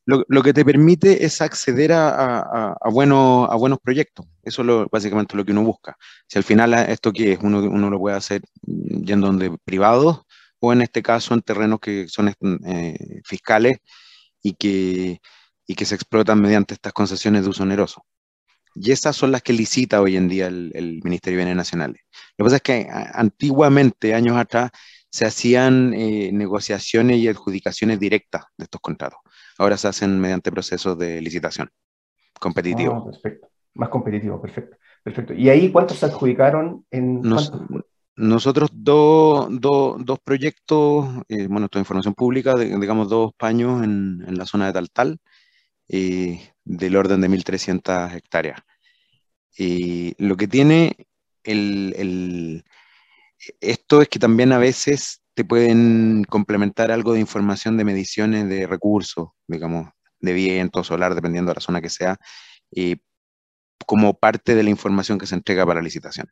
[0.06, 4.28] Lo, que te permite es acceder a, buenos, proyectos.
[4.44, 5.98] Eso es básicamente lo que uno busca.
[6.28, 10.22] Si al final esto que es, uno, lo puede hacer yendo donde privados
[10.60, 12.32] o en este caso en terrenos que son
[12.68, 13.80] eh, fiscales
[14.42, 15.20] y que
[15.86, 18.06] se explotan mediante estas concesiones de uso oneroso.
[18.76, 22.02] Y esas son las que licita hoy en día el, el Ministerio de Bienes Nacionales.
[22.38, 24.72] Lo que pasa es que antiguamente, años atrás,
[25.16, 29.20] se hacían eh, negociaciones y adjudicaciones directas de estos contratos.
[29.58, 31.70] Ahora se hacen mediante procesos de licitación
[32.38, 32.96] competitivo.
[32.96, 33.48] Ah, perfecto.
[33.76, 34.76] Más competitivo, perfecto.
[35.04, 35.34] Perfecto.
[35.34, 37.22] ¿Y ahí cuántos se adjudicaron en
[38.18, 44.66] Nosotros dos, proyectos, eh, bueno, esto es información pública, digamos dos paños en, la zona
[44.68, 45.20] de Taltal,
[45.88, 48.60] eh, del orden de 1.300 hectáreas.
[49.58, 51.08] Y lo que tiene
[51.44, 52.64] el,
[53.62, 58.68] esto es que también a veces te pueden complementar algo de información de mediciones de
[58.68, 62.18] recursos, digamos, de viento, solar, dependiendo de la zona que sea,
[63.86, 66.28] como parte de la información que se entrega para licitación.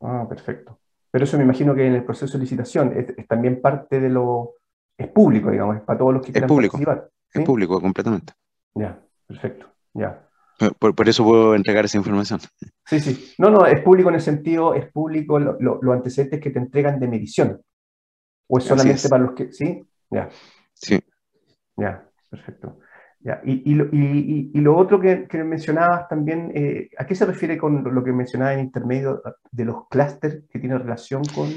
[0.00, 0.78] Ah, perfecto.
[1.10, 4.54] Pero eso me imagino que en el proceso de licitación es, también parte de lo...
[4.96, 7.10] es público, digamos, es para todos los que quieran es público, participar.
[7.32, 8.32] Es público, completamente.
[8.74, 10.28] Ya, perfecto, ya.
[10.78, 12.40] Por, eso puedo entregar esa información.
[12.86, 13.34] Sí, sí.
[13.38, 17.00] No, no, es público en el sentido, es público los lo, antecedentes que te entregan
[17.00, 17.60] de medición.
[18.48, 19.52] ¿O es solamente para los que.?
[19.52, 19.82] ¿Sí?
[20.10, 20.28] Ya.
[20.74, 21.00] Sí.
[21.76, 22.78] Ya, perfecto.
[23.20, 23.40] Ya.
[23.44, 27.56] Y, y, y, y, lo otro que, que mencionabas también, eh, ¿a qué se refiere
[27.56, 31.48] con lo que mencionaba en intermedio de los clústeres que tienen relación con.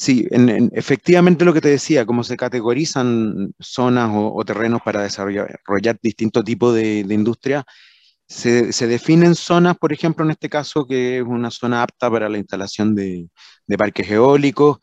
[0.00, 5.98] Sí, en, efectivamente lo que te decía, como se categorizan zonas o, terrenos para desarrollar,
[6.02, 7.66] distintos tipos de, de industria,
[8.30, 12.38] se, definen zonas, por ejemplo, en este caso, que es una zona apta para la
[12.38, 13.28] instalación de,
[13.78, 14.78] parques eólicos.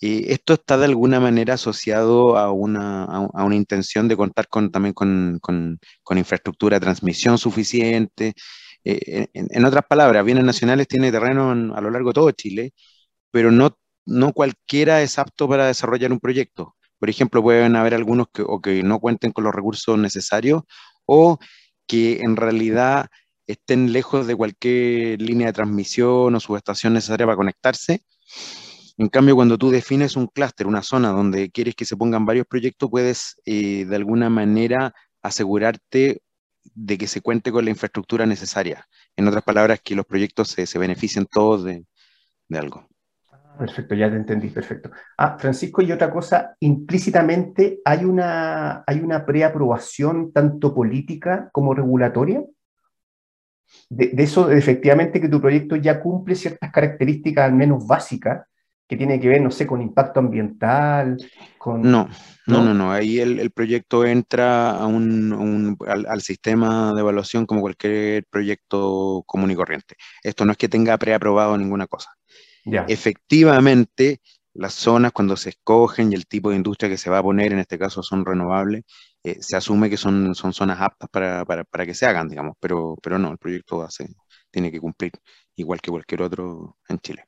[0.00, 4.70] Y esto está de alguna manera asociado a una, a, una intención de contar con,
[4.70, 5.40] también con,
[6.16, 8.34] infraestructura de transmisión suficiente.
[8.84, 12.72] Eh, en, otras palabras, Bienes Nacionales tiene terreno a lo largo de todo Chile,
[13.30, 16.76] pero no, no cualquiera es apto para desarrollar un proyecto.
[16.98, 20.62] Por ejemplo, pueden haber algunos que, o que no cuenten con los recursos necesarios
[21.06, 21.38] o
[21.86, 23.08] que en realidad
[23.46, 28.02] estén lejos de cualquier línea de transmisión o subestación necesaria para conectarse.
[28.98, 32.46] En cambio, cuando tú defines un clúster, una zona donde quieres que se pongan varios
[32.46, 36.22] proyectos, puedes eh, de alguna manera asegurarte
[36.62, 38.86] de que se cuente con la infraestructura necesaria.
[39.16, 41.84] En otras palabras, que los proyectos se, se beneficien todos de,
[42.48, 42.91] de algo.
[43.58, 44.90] Perfecto, ya te entendí, perfecto.
[45.18, 52.42] Ah, Francisco, y otra cosa, implícitamente hay una, hay una preaprobación tanto política como regulatoria.
[53.88, 58.46] De, de, eso, efectivamente, que tu proyecto ya cumple ciertas características, al menos básicas,
[58.88, 61.16] que tiene que ver, no sé, con impacto ambiental,
[61.56, 61.82] con...
[61.82, 62.08] No,
[62.46, 62.92] no, no, no.
[62.92, 68.26] Ahí el, el proyecto entra a un, un, al, al, sistema de evaluación como cualquier
[68.28, 69.96] proyecto común y corriente.
[70.22, 72.10] Esto no es que tenga preaprobado ninguna cosa.
[72.64, 72.86] Yeah.
[72.88, 74.20] Efectivamente,
[74.54, 77.52] las zonas cuando se escogen y el tipo de industria que se va a poner,
[77.52, 78.84] en este caso son renovables,
[79.24, 82.56] eh, se asume que son, son zonas aptas para, para, para, que se hagan, digamos,
[82.60, 84.08] pero, pero no, el proyecto hace,
[84.50, 85.12] tiene que cumplir
[85.56, 87.24] igual que cualquier otro en Chile.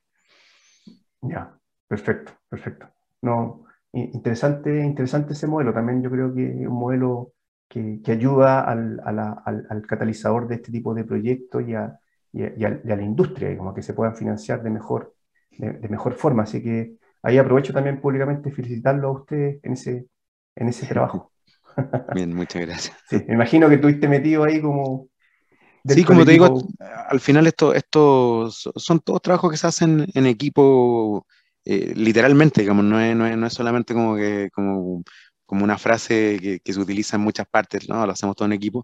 [1.21, 2.87] Ya, perfecto, perfecto.
[3.21, 5.73] No, interesante, interesante ese modelo.
[5.73, 7.33] También yo creo que es un modelo
[7.67, 11.73] que, que ayuda al, a la, al, al, catalizador de este tipo de proyectos y
[11.73, 11.99] a,
[12.31, 15.14] y a, y a, y a la industria, como que se puedan financiar de mejor,
[15.57, 16.43] de, de, mejor forma.
[16.43, 20.07] Así que ahí aprovecho también públicamente felicitarlo a usted en ese,
[20.55, 21.31] en ese trabajo.
[22.15, 22.97] Bien, muchas gracias.
[23.09, 25.09] Sí, me imagino que estuviste metido ahí como...
[25.87, 30.25] Sí, como te digo, al final esto, esto son todos trabajos que se hacen en
[30.25, 31.27] equipo,
[31.63, 35.03] eh, literalmente, digamos, no es, no, es, no es, solamente como, que, como,
[35.45, 38.03] como una frase que, que, se utiliza en muchas partes, ¿no?
[38.03, 38.83] lo hacemos todo en equipo.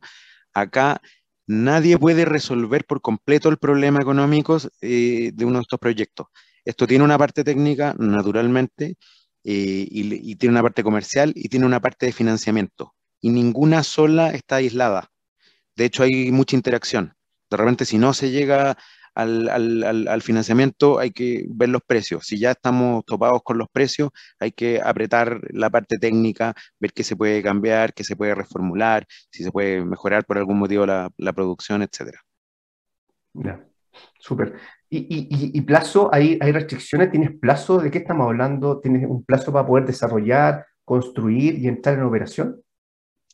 [0.54, 1.02] Acá
[1.48, 6.28] nadie puede resolver por completo el problema económico eh, de uno de estos proyectos.
[6.66, 8.96] Esto tiene una parte técnica, naturalmente,
[9.44, 12.94] eh, y, tiene una parte comercial y tiene una parte de financiamiento.
[13.22, 15.10] Y ninguna sola está aislada.
[15.76, 17.14] De hecho, hay mucha interacción.
[17.50, 18.78] De repente, si no se llega
[19.16, 22.26] al, financiamiento, hay que ver los precios.
[22.26, 27.04] Si ya estamos topados con los precios, hay que apretar la parte técnica, ver qué
[27.04, 31.12] se puede cambiar, qué se puede reformular, si se puede mejorar por algún motivo la,
[31.34, 32.18] producción, etc.
[33.34, 33.66] Ya,
[34.20, 34.54] súper.
[34.90, 36.10] ¿Y, y, y, plazo?
[36.14, 37.12] ¿Hay, ¿Hay restricciones?
[37.12, 37.80] ¿Tienes plazo?
[37.80, 38.80] ¿De qué estamos hablando?
[38.82, 42.62] ¿Tienes un plazo para poder desarrollar, construir y entrar en operación?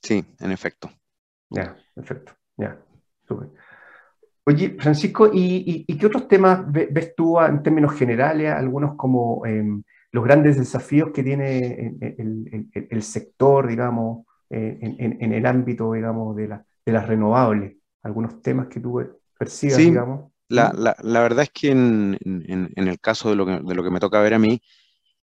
[0.02, 0.92] Sí, en efecto.
[1.50, 2.34] Ya, perfecto.
[2.58, 2.80] Ya,
[3.28, 3.50] súper.
[4.46, 9.64] Oye, Francisco, ¿y, y, qué otros temas ves tú en términos generales, algunos como eh,
[10.12, 15.92] los grandes desafíos que tiene el, el, el sector, digamos, eh, en, en, el ámbito,
[15.92, 17.76] digamos, de, la, de, las renovables?
[18.04, 19.04] Algunos temas que tú
[19.38, 20.32] percibas, sí, digamos.
[20.50, 23.84] La, la, la, verdad es que en, en, el caso de lo que, de lo
[23.84, 24.62] que me toca ver a mí,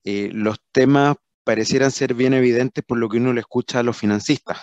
[0.04, 3.98] eh, los temas parecieran ser bien evidentes por lo que uno le escucha a los
[3.98, 4.60] financistas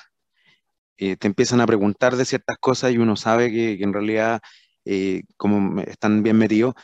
[0.99, 4.41] eh, te empiezan a preguntar de ciertas cosas y uno sabe que, que en realidad
[4.85, 6.75] eh, como están bien metidos.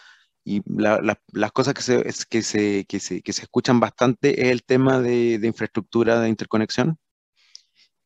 [0.45, 4.43] Y la, la, las cosas que se, que, se, que, se, que se escuchan bastante
[4.43, 6.99] es el tema de, de infraestructura de interconexión.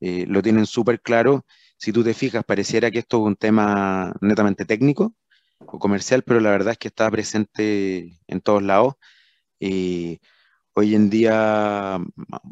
[0.00, 1.44] Eh, lo tienen súper claro.
[1.79, 5.14] Si tú te fijas, pareciera que esto es un tema netamente técnico
[5.66, 8.94] o comercial, pero la verdad es que está presente en todos lados.
[9.61, 10.18] Eh,
[10.77, 12.00] Hoy en día,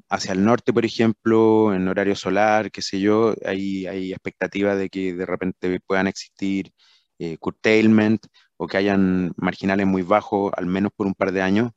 [0.08, 4.88] hacia el norte, por ejemplo, en horario solar, qué sé yo, hay, hay expectativa de
[4.90, 6.72] que de repente puedan existir
[7.18, 8.24] eh, curtailment
[8.56, 11.72] o que hayan marginales muy bajos, al menos por un par de años.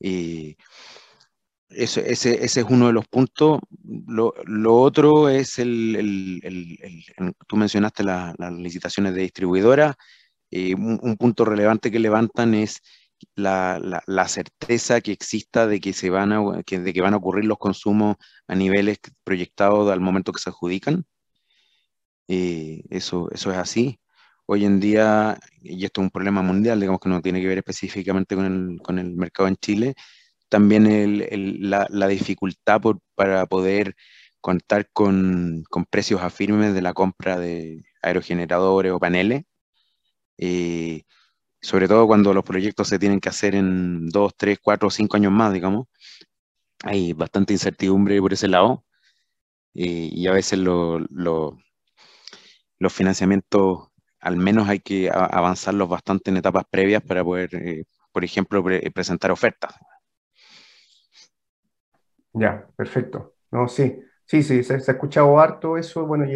[0.00, 0.56] Eh,
[1.70, 3.60] eso, ese, ese, es uno de los puntos.
[4.08, 9.96] Lo, lo otro es el, el, el, el, tú mencionaste la, las licitaciones de distribuidora.
[10.52, 12.82] Eh, un, un, punto relevante que levantan es
[13.36, 17.14] la, la, la, certeza que exista de que, se van a, que, de que van
[17.14, 21.04] a ocurrir los consumos a niveles proyectados al momento que se adjudican.
[22.28, 24.00] Eh, eso, eso es así.
[24.46, 27.58] Hoy en día, y esto es un problema mundial, digamos que no tiene que ver
[27.58, 29.94] específicamente con el, con el mercado en Chile,
[30.48, 33.94] también el, el, la, la, dificultad por, para poder
[34.40, 39.44] contar con, con, precios afirmes de la compra de aerogeneradores o paneles.
[40.44, 41.04] Eh,
[41.60, 45.16] sobre todo cuando los proyectos se tienen que hacer en dos, tres, cuatro o cinco
[45.16, 45.86] años más, digamos.
[46.82, 48.84] Hay bastante incertidumbre por ese lado
[49.74, 51.58] eh, y a veces lo, lo,
[52.80, 58.24] los financiamientos, al menos hay que avanzarlos bastante en etapas previas para poder, eh, por
[58.24, 59.72] ejemplo, pre presentar ofertas.
[62.32, 63.36] Ya, perfecto.
[63.52, 66.26] No, sí, sí, sí, se, ha escuchado harto eso, bueno,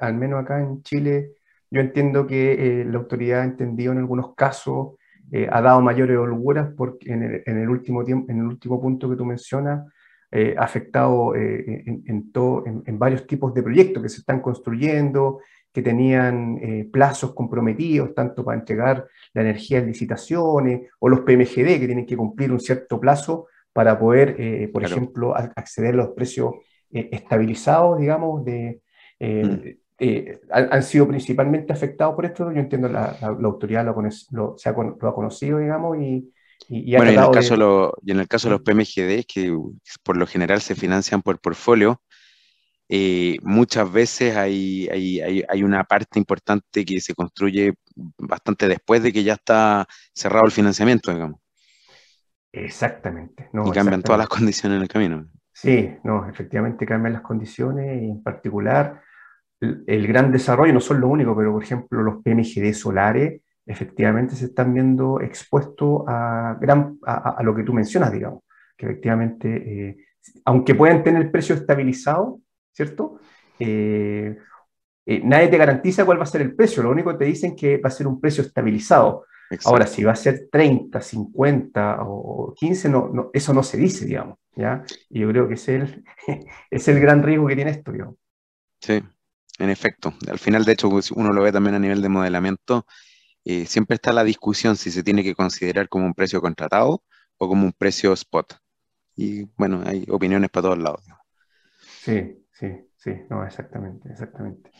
[0.00, 1.36] al menos acá en Chile
[1.74, 4.94] yo entiendo que eh, la autoridad ha entendido en algunos casos,
[5.32, 8.80] eh, ha dado mayores holguras porque en el, en el, último tiempo, en el último
[8.80, 9.84] punto que tú mencionas,
[10.30, 15.40] eh, ha afectado en, en, todo, en, varios tipos de proyectos que se están construyendo
[15.72, 16.60] que tenían
[16.92, 22.16] plazos comprometidos, tanto para entregar la energía en licitaciones, o los PMGD, que tienen que
[22.16, 26.54] cumplir un cierto plazo para poder, por ejemplo, acceder a los precios
[26.90, 28.82] estabilizados, digamos, de,
[29.18, 29.83] mm.
[30.50, 32.50] Han, sido principalmente afectados por esto.
[32.52, 33.94] Yo entiendo la, la, autoridad lo,
[34.30, 36.32] lo, se ha, lo, ha, conocido, digamos, y,
[36.68, 39.56] y, bueno, en el, caso lo, y en el caso de los PMGD, que
[40.02, 42.00] por lo general se financian por portfolio,
[42.88, 47.74] eh, muchas veces hay, hay, hay, una parte importante que se construye
[48.18, 51.40] bastante después de que ya está cerrado el financiamiento, digamos.
[52.52, 53.48] Exactamente.
[53.52, 55.26] y cambian todas las condiciones en el camino.
[55.52, 59.02] Sí, no, efectivamente cambian las condiciones y en particular
[59.86, 64.46] el, gran desarrollo, no son lo único, pero por ejemplo los PMGD solares efectivamente se
[64.46, 68.42] están viendo expuestos a, gran, a, lo que tú mencionas, digamos,
[68.76, 69.48] que efectivamente,
[69.88, 69.96] eh,
[70.44, 72.40] aunque puedan tener el precio estabilizado,
[72.72, 73.20] ¿cierto?
[73.58, 74.36] Eh,
[75.06, 77.56] eh, nadie te garantiza cuál va a ser el precio, lo único que te dicen
[77.56, 79.24] que va a ser un precio estabilizado.
[79.66, 84.04] Ahora, si va a ser 30, 50 o 15, no, no, eso no se dice,
[84.04, 84.82] digamos, ¿ya?
[85.08, 86.04] Y yo creo que es el,
[86.70, 88.16] es el gran riesgo que tiene esto, digamos.
[88.80, 89.02] Sí,
[89.58, 90.14] en efecto.
[90.28, 92.86] Al final, de hecho, uno lo ve también a nivel de modelamiento,
[93.44, 97.02] eh, siempre está la discusión si se tiene que considerar como un precio contratado
[97.36, 98.54] o como un precio spot.
[99.16, 101.04] Y bueno, hay opiniones para todos lados.
[101.78, 104.70] Sí, sí, sí, no, exactamente, exactamente.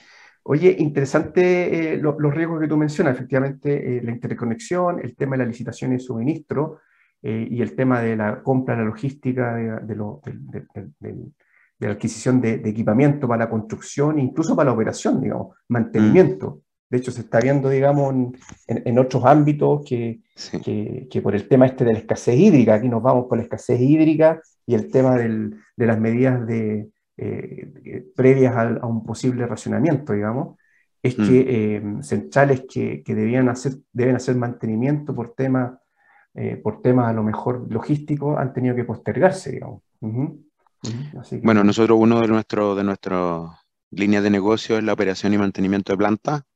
[0.43, 5.45] Oye, interesante eh, los riesgos que tú mencionas, efectivamente, eh, la interconexión, el tema de
[5.45, 6.81] la licitación y suministro
[7.27, 9.97] y el tema de la compra, la logística de,
[11.89, 16.61] la adquisición de, equipamiento para la construcción, incluso para la operación, digamos, mantenimiento.
[16.89, 18.15] De hecho, se está viendo, digamos,
[18.67, 20.21] en, otros ámbitos que,
[21.11, 23.81] que, por el tema este de la escasez hídrica, aquí nos vamos con la escasez
[23.81, 30.13] hídrica y el tema del, de las medidas de, eh, previas a, un posible racionamiento,
[30.13, 30.57] digamos,
[31.03, 31.23] es que
[31.83, 31.99] mm.
[31.99, 35.79] eh, centrales que, que, debían hacer, deben hacer mantenimiento por temas,
[36.35, 39.83] eh, por temas a lo mejor logísticos han tenido que postergarse, digamos.
[41.43, 43.51] Bueno, nosotros uno de nuestros de nuestras
[43.91, 46.47] líneas de negocio es la operación y mantenimiento de planta.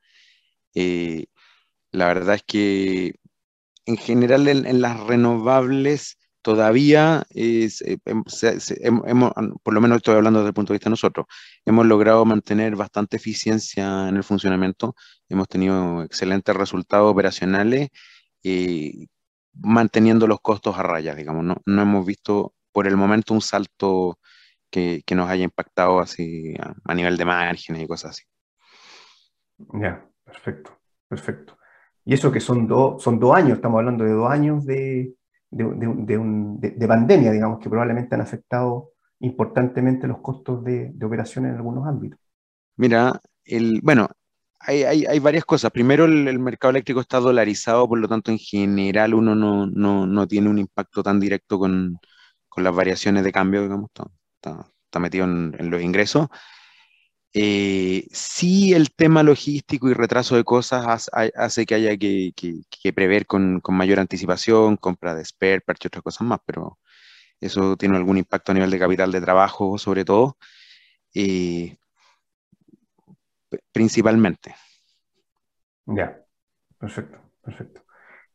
[0.75, 1.27] Eh,
[1.93, 3.15] la verdad es que
[3.87, 9.03] en general en, las renovables todavía es, eh, em,
[9.63, 11.27] por lo menos estoy hablando desde el punto de vista de nosotros,
[11.65, 14.95] hemos logrado mantener bastante eficiencia en el funcionamiento,
[15.29, 17.89] hemos tenido excelentes resultados operacionales,
[18.43, 19.07] eh,
[19.55, 24.21] manteniendo los costos a raya, digamos, no, no, hemos visto por el momento un salto
[24.71, 26.55] que, que nos haya impactado así
[26.85, 28.23] a, nivel de márgenes y cosas así.
[29.83, 30.09] Ya.
[30.25, 31.59] Perfecto, perfecto.
[32.05, 35.13] Y eso que son, dos son dos años, estamos hablando de dos años de,
[35.51, 42.21] de, pandemia, digamos, que probablemente han afectado importantemente los costos de, operación en algunos ámbitos.
[42.77, 44.07] Mira, el, bueno,
[44.61, 45.73] hay, hay, hay, varias cosas.
[45.73, 50.29] Primero, el, mercado eléctrico está dolarizado, por lo tanto, en general uno no, no, no
[50.29, 51.99] tiene un impacto tan directo con,
[52.49, 53.91] con, las variaciones de cambio, digamos,
[54.37, 56.29] está, metido en, los ingresos.
[57.35, 63.63] Eh, sí, el tema logístico y retraso de cosas hace, que haya que, prever con,
[63.69, 66.79] mayor anticipación, compra de spare parts y otras cosas más, pero
[67.41, 70.37] eso tiene algún impacto a nivel de capital de trabajo, sobre todo,
[71.15, 71.77] eh,
[73.73, 74.55] principalmente.
[75.87, 76.23] Ya,
[76.79, 77.85] perfecto, perfecto.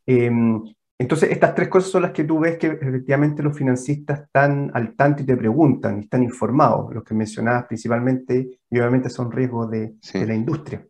[0.05, 0.64] Em,
[1.04, 4.95] entonces, estas tres cosas son las que tú ves que efectivamente los financistas están al
[4.95, 6.93] tanto y te preguntan, y están informados.
[6.93, 10.88] Los que mencionabas principalmente, y obviamente son riesgos de, la industria.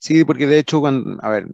[0.00, 1.46] Sí, porque de hecho, cuando, a ver,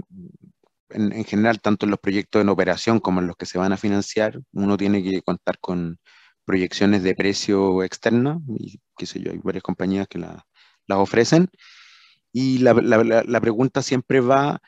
[0.88, 3.76] en, general, tanto en los proyectos en operación como en los que se van a
[3.76, 5.98] financiar, uno tiene que contar con
[6.46, 10.42] proyecciones de precio externa, y qué sé yo, hay varias compañías que las
[10.88, 11.50] ofrecen.
[12.32, 14.62] Y la, la pregunta siempre va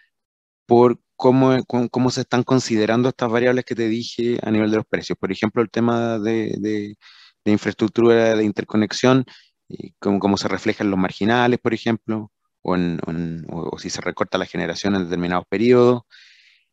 [0.66, 1.56] por cómo,
[1.90, 5.18] cómo, se están considerando estas variables que te dije a nivel de los precios.
[5.18, 6.54] Por ejemplo, el tema de,
[7.44, 9.24] de, infraestructura de interconexión,
[9.98, 12.30] cómo, cómo, se reflejan los marginales, por ejemplo,
[12.62, 16.02] o, o, si se recorta la generación en determinados periodos.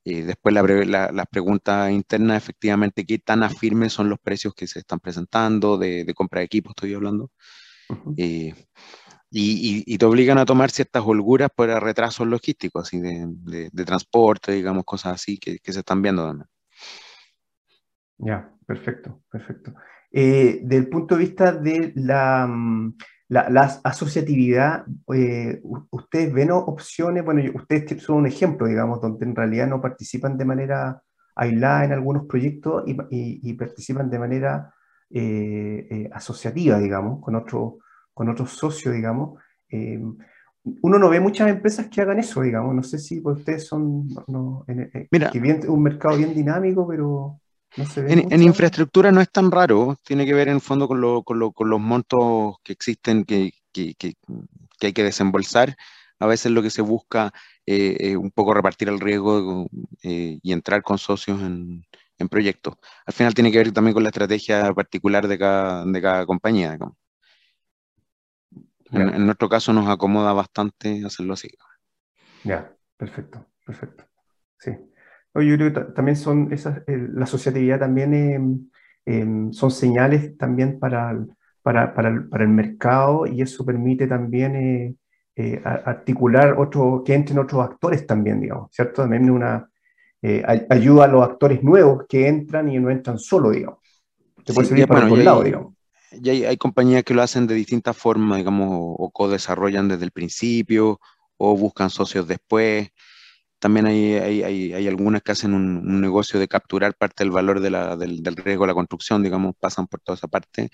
[0.04, 4.68] y después la, la, las preguntas internas, efectivamente, qué tan afirmes son los precios que
[4.68, 7.32] se están presentando, de, de compra de equipos estoy hablando
[9.34, 15.14] y, te obligan a tomar ciertas holguras para retrasos logísticos, así de, transporte, digamos, cosas
[15.14, 16.50] así que, se están viendo también.
[18.18, 19.74] Ya, perfecto, perfecto.
[20.12, 22.98] Eh, del punto de vista de la, mm,
[23.86, 27.24] asociatividad, eh, ¿ustedes ven opciones?
[27.24, 31.02] Bueno, ustedes son un ejemplo, digamos, donde en realidad no participan de manera
[31.36, 34.74] aislada en algunos proyectos y, participan de manera
[35.10, 37.76] eh, asociativa, digamos, con otros
[38.22, 40.00] con otros socios, digamos, eh,
[40.84, 42.76] uno no ve muchas empresas que hagan eso, digamos.
[42.76, 44.10] No sé si ustedes son
[45.10, 45.32] Mira,
[45.68, 47.40] un mercado bien dinámico, pero
[47.78, 48.28] no se ve.
[48.30, 52.58] En, infraestructura no es tan raro, tiene que ver en el fondo con, los montos
[52.64, 55.76] que existen que, hay que desembolsar.
[56.20, 57.34] A veces lo que se busca
[57.66, 59.66] es eh, un poco repartir el riesgo
[60.04, 61.88] eh, y entrar con socios en,
[62.30, 62.76] proyectos.
[63.08, 66.78] Al final tiene que ver también con la estrategia particular de cada, de cada compañía.
[68.92, 71.50] En, nuestro caso nos acomoda bastante hacerlo así.
[72.44, 74.04] Ya, perfecto, perfecto.
[74.60, 74.72] Sí.
[75.34, 78.70] Yo creo que también son esas, eh, la asociatividad también em,
[79.06, 81.18] em, son señales también para,
[81.62, 84.96] para, para, el, para, el, mercado y eso permite también eh,
[85.38, 89.04] eh, articular otro, que entren otros actores también, digamos, ¿cierto?
[89.04, 89.70] También una,
[90.70, 93.80] ayuda a los actores nuevos que entran y no entran solo, digamos.
[94.44, 95.81] Te puede servir para bueno, lado, digamos
[96.12, 101.00] y hay, compañías que lo hacen de distintas formas, digamos, o co-desarrollan desde el principio,
[101.38, 102.90] o buscan socios después.
[103.60, 107.70] También hay, hay, hay, algunas que hacen un, negocio de capturar parte del valor de
[107.72, 110.70] la, del, del, riesgo de la construcción, digamos, pasan por toda esa parte,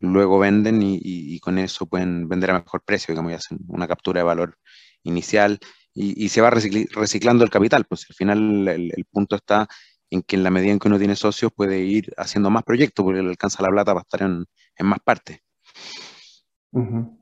[0.00, 3.88] luego venden y, y, con eso pueden vender a mejor precio, digamos, y hacen una
[3.88, 4.58] captura de valor
[5.02, 5.58] inicial
[5.94, 9.68] y, y se va reciclando el capital, pues al final el, el punto está
[10.10, 13.04] en que en la medida en que uno tiene socios puede ir haciendo más proyectos
[13.04, 14.46] porque le alcanza la plata para estar en,
[14.76, 15.40] en más partes.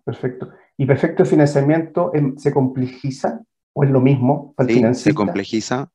[0.04, 0.50] perfecto.
[0.76, 5.90] ¿Y perfecto financiamiento em, se complejiza o es lo mismo para sí, Se complejiza.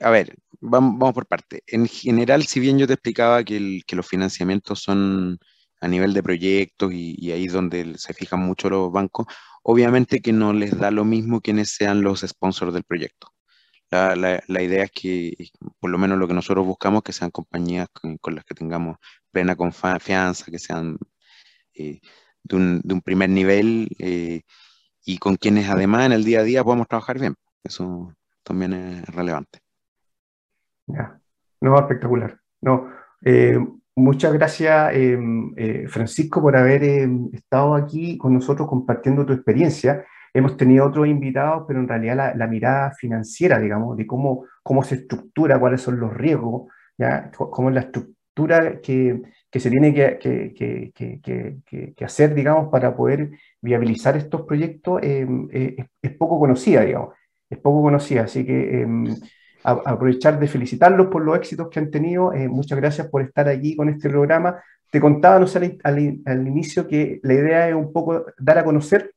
[0.00, 1.62] a ver, vamos, vamos, por parte.
[1.66, 5.38] En general, si bien yo te explicaba que, que los financiamientos son
[5.80, 9.26] a nivel de proyectos y, y ahí es donde se fijan mucho los bancos,
[9.62, 13.33] obviamente que no les da lo mismo quienes sean los sponsors del proyecto.
[13.94, 15.36] La, idea es que,
[15.78, 17.88] por lo menos lo que nosotros buscamos, que sean compañías
[18.20, 18.98] con las que tengamos
[19.30, 20.96] plena confianza, que sean
[21.74, 22.00] eh,
[22.42, 24.42] de, un, de, un, primer nivel eh,
[25.04, 27.34] y con quienes además en el día a día podamos trabajar bien.
[27.62, 29.58] Eso también es relevante.
[30.86, 31.20] Ya,
[31.60, 32.38] no, espectacular.
[32.60, 32.88] No,
[33.22, 33.58] eh,
[33.94, 34.92] muchas gracias,
[35.88, 36.84] Francisco, por haber
[37.32, 40.04] estado aquí con nosotros compartiendo tu experiencia.
[40.34, 44.82] Hemos tenido otros invitados, pero en realidad la, la, mirada financiera, digamos, de cómo, cómo
[44.82, 47.30] se estructura, cuáles son los riesgos, ¿ya?
[47.30, 48.14] cómo es la estructura
[48.82, 51.62] que, que se tiene que, que,
[51.94, 53.30] que, hacer, digamos, para poder
[53.60, 57.14] viabilizar estos proyectos eh, eh, es, poco conocida, digamos,
[57.48, 58.86] es poco conocida, así que eh,
[59.62, 63.88] aprovechar de felicitarlos por los éxitos que han tenido, muchas gracias por estar aquí con
[63.88, 64.60] este programa.
[64.90, 68.64] Te contaba, no sé, al, al, inicio que la idea es un poco dar a
[68.64, 69.13] conocer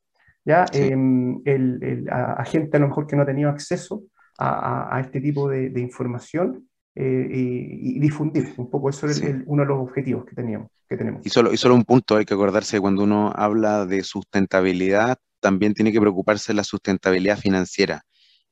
[0.48, 0.64] ¿ya?
[0.72, 4.02] el, el, a, gente a lo mejor que no ha tenido acceso
[4.38, 6.68] a, a este tipo de, de información
[7.00, 8.54] eh, y, difundir.
[8.56, 11.24] Un poco eso es uno de los objetivos que, teníamos, que tenemos.
[11.24, 15.74] Y solo, y solo un punto, hay que acordarse, cuando uno habla de sustentabilidad, también
[15.74, 18.02] tiene que preocuparse de la sustentabilidad financiera.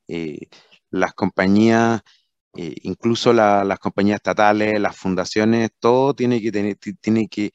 [0.06, 0.46] Eh,
[0.90, 2.02] las compañías,
[2.56, 7.50] eh, incluso las compañías estatales, las fundaciones, todo tiene que tener, tiene que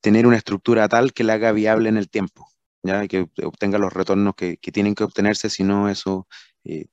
[0.00, 2.48] tener una estructura tal que la haga viable en el tiempo,
[2.84, 3.06] ¿ya?
[3.08, 6.28] que obtenga los retornos que, que tienen que obtenerse, si no eso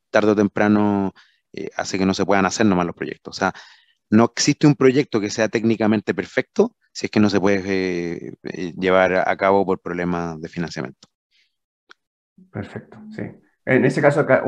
[0.09, 1.13] tarde o temprano
[1.53, 3.37] eh, hace que no se puedan hacer nomás los proyectos.
[3.37, 3.53] O sea,
[4.09, 8.33] no existe un proyecto que sea técnicamente perfecto si es que no se puede eh,
[8.43, 11.07] eh, llevar a cabo por problemas de financiamiento.
[12.51, 13.23] Perfecto, sí.
[13.65, 14.43] En ese caso, acá,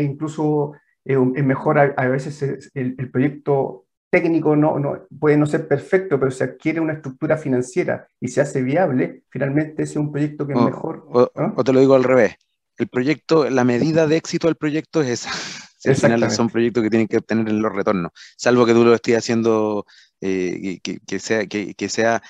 [0.00, 0.72] incluso
[1.04, 6.44] es mejor a, veces el, proyecto técnico no, no, puede no ser perfecto, pero se
[6.44, 10.60] adquiere una estructura financiera y se hace viable, finalmente ese es un proyecto que es
[10.60, 11.06] mejor.
[11.08, 12.36] o, te lo digo al revés,
[12.78, 15.30] el proyecto, la medida de éxito del proyecto es esa.
[15.84, 19.18] al final son proyectos que tienen que obtener los retornos, salvo que tú lo estés
[19.18, 19.84] haciendo
[20.20, 22.22] eh, que, sea, que, sea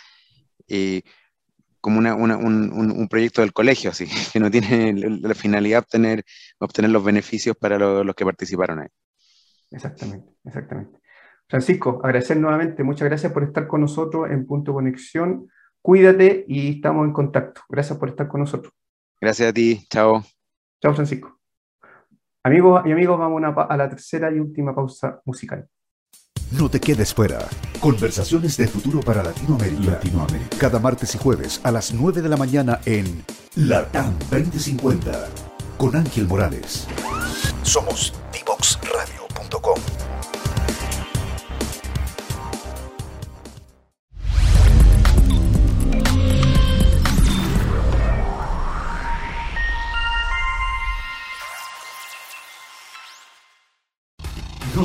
[0.67, 1.03] eh,
[1.81, 6.25] como una, una, un, un, proyecto del colegio, así que no tiene la finalidad obtener,
[6.59, 8.89] obtener los beneficios para los que participaron ahí.
[9.71, 10.98] Exactamente, exactamente.
[11.49, 15.49] Francisco, agradecer nuevamente, muchas gracias por estar con nosotros en Punto Conexión.
[15.81, 17.63] Cuídate y estamos en contacto.
[17.69, 18.73] Gracias por estar con nosotros.
[19.21, 20.23] Gracias a ti, chao.
[20.83, 21.39] Chao, Francisco.
[22.43, 25.67] Amigos y amigos, vamos a, la tercera y última pausa musical.
[26.53, 27.39] No te quedes fuera.
[27.81, 29.93] Conversaciones de futuro para Latinoamérica.
[29.93, 30.57] Latinoamérica.
[30.59, 33.25] Cada martes y jueves a las 9 de la mañana en
[33.57, 35.29] LATAM 2050
[35.77, 36.87] con Ángel Morales.
[37.63, 40.08] Somos divoxradio.com.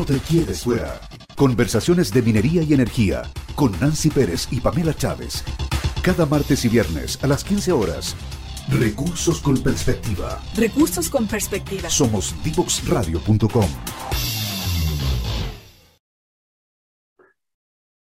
[0.03, 0.99] No te quedes fuera.
[1.37, 3.21] Conversaciones de minería y energía
[3.55, 5.45] con Nancy Pérez y Pamela Chávez.
[6.03, 8.13] Cada martes y viernes a las 15 horas.
[8.67, 10.39] Recursos con perspectiva.
[10.57, 11.89] Recursos con perspectiva.
[11.89, 13.65] Somos divoxradio.com.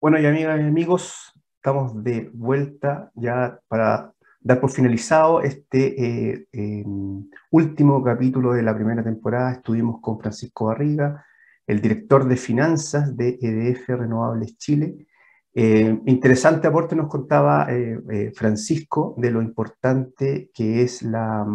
[0.00, 6.46] Bueno, y amigas y amigos, estamos de vuelta ya para dar por finalizado este eh,
[6.50, 9.52] em, último capítulo de la primera temporada.
[9.52, 11.24] Estuvimos con Francisco Barriga,
[11.66, 15.06] el director de finanzas de EDF Renovables Chile.
[15.54, 21.46] Eh, interesante aporte nos contaba eh, Francisco de lo importante que es la,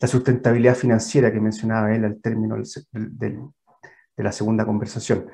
[0.00, 3.48] la, sustentabilidad financiera que mencionaba él al término de
[4.16, 5.26] la segunda conversación.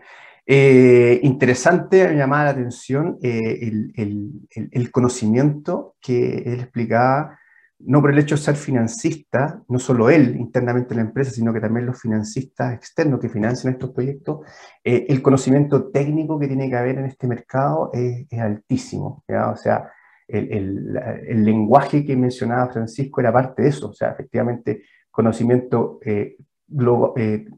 [0.53, 7.39] Eh, interesante, me llamaba la atención eh, el, conocimiento que él explicaba,
[7.87, 11.53] no por el hecho de ser financista, no solo él internamente en la empresa, sino
[11.53, 14.41] que también los financistas externos que financian estos proyectos,
[14.85, 19.25] eh, el conocimiento técnico que tiene que haber en este mercado es, altísimo.
[19.29, 19.91] O sea,
[20.29, 25.99] el, lenguaje que mencionaba Francisco era parte de eso, o sea, efectivamente, conocimiento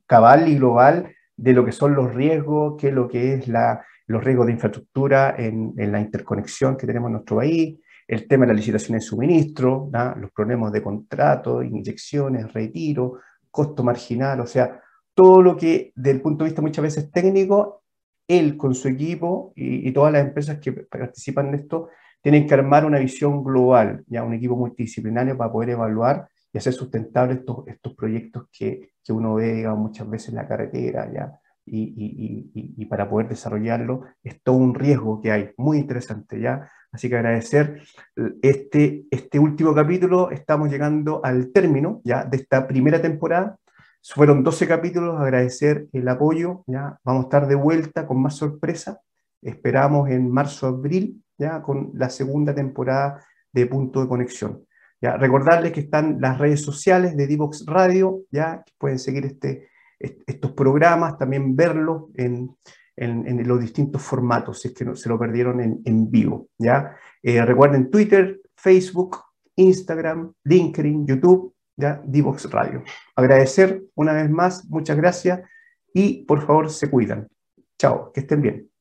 [0.07, 3.85] cabal y global de lo que son los riesgos, qué es lo que es la,
[4.07, 7.79] los riesgos de infraestructura en, en, la interconexión que tenemos en nuestro país,
[8.13, 14.41] el tema de la licitación de suministro, los problemas de contrato, inyecciones, retiro, costo marginal,
[14.41, 14.83] o sea,
[15.15, 17.85] todo lo que desde el punto de vista muchas veces técnico,
[18.29, 21.89] él con su equipo y, y todas las empresas que participan en esto
[22.21, 26.75] tienen que armar una visión global, ya un equipo multidisciplinario para poder evaluar y hacer
[26.75, 31.33] sustentables estos, estos proyectos que, que uno ve digamos, muchas veces en la carretera, ¿ya?
[31.65, 36.69] Y, y, y, para poder desarrollarlo es todo un riesgo que hay, muy interesante, ¿ya?
[36.93, 37.83] Así que agradecer
[38.43, 42.25] este, este último capítulo, estamos llegando al término, ¿ya?
[42.25, 43.57] De esta primera temporada,
[44.03, 46.99] fueron 12 capítulos, agradecer el apoyo, ¿ya?
[47.03, 49.01] Vamos a estar de vuelta con más sorpresa,
[49.41, 51.63] esperamos en marzo-abril, ¿ya?
[51.63, 54.67] Con la segunda temporada de Punto de Conexión.
[55.01, 55.17] ¿ya?
[55.17, 59.69] Recordarles que están las redes sociales de Divox Radio, ya pueden seguir este,
[59.99, 62.05] estos programas, también verlos
[62.97, 66.49] en, los distintos formatos, si es que no, se lo perdieron en, en vivo.
[66.59, 66.97] ¿ya?
[67.23, 69.19] Eh, recuerden Twitter, Facebook,
[69.57, 72.03] Instagram, LinkedIn, YouTube, ¿ya?
[72.05, 72.83] Divox Radio.
[73.17, 75.41] Agradecer una vez más, muchas gracias
[75.93, 77.29] y por favor se cuidan.
[77.79, 78.72] Chao, que estén bien.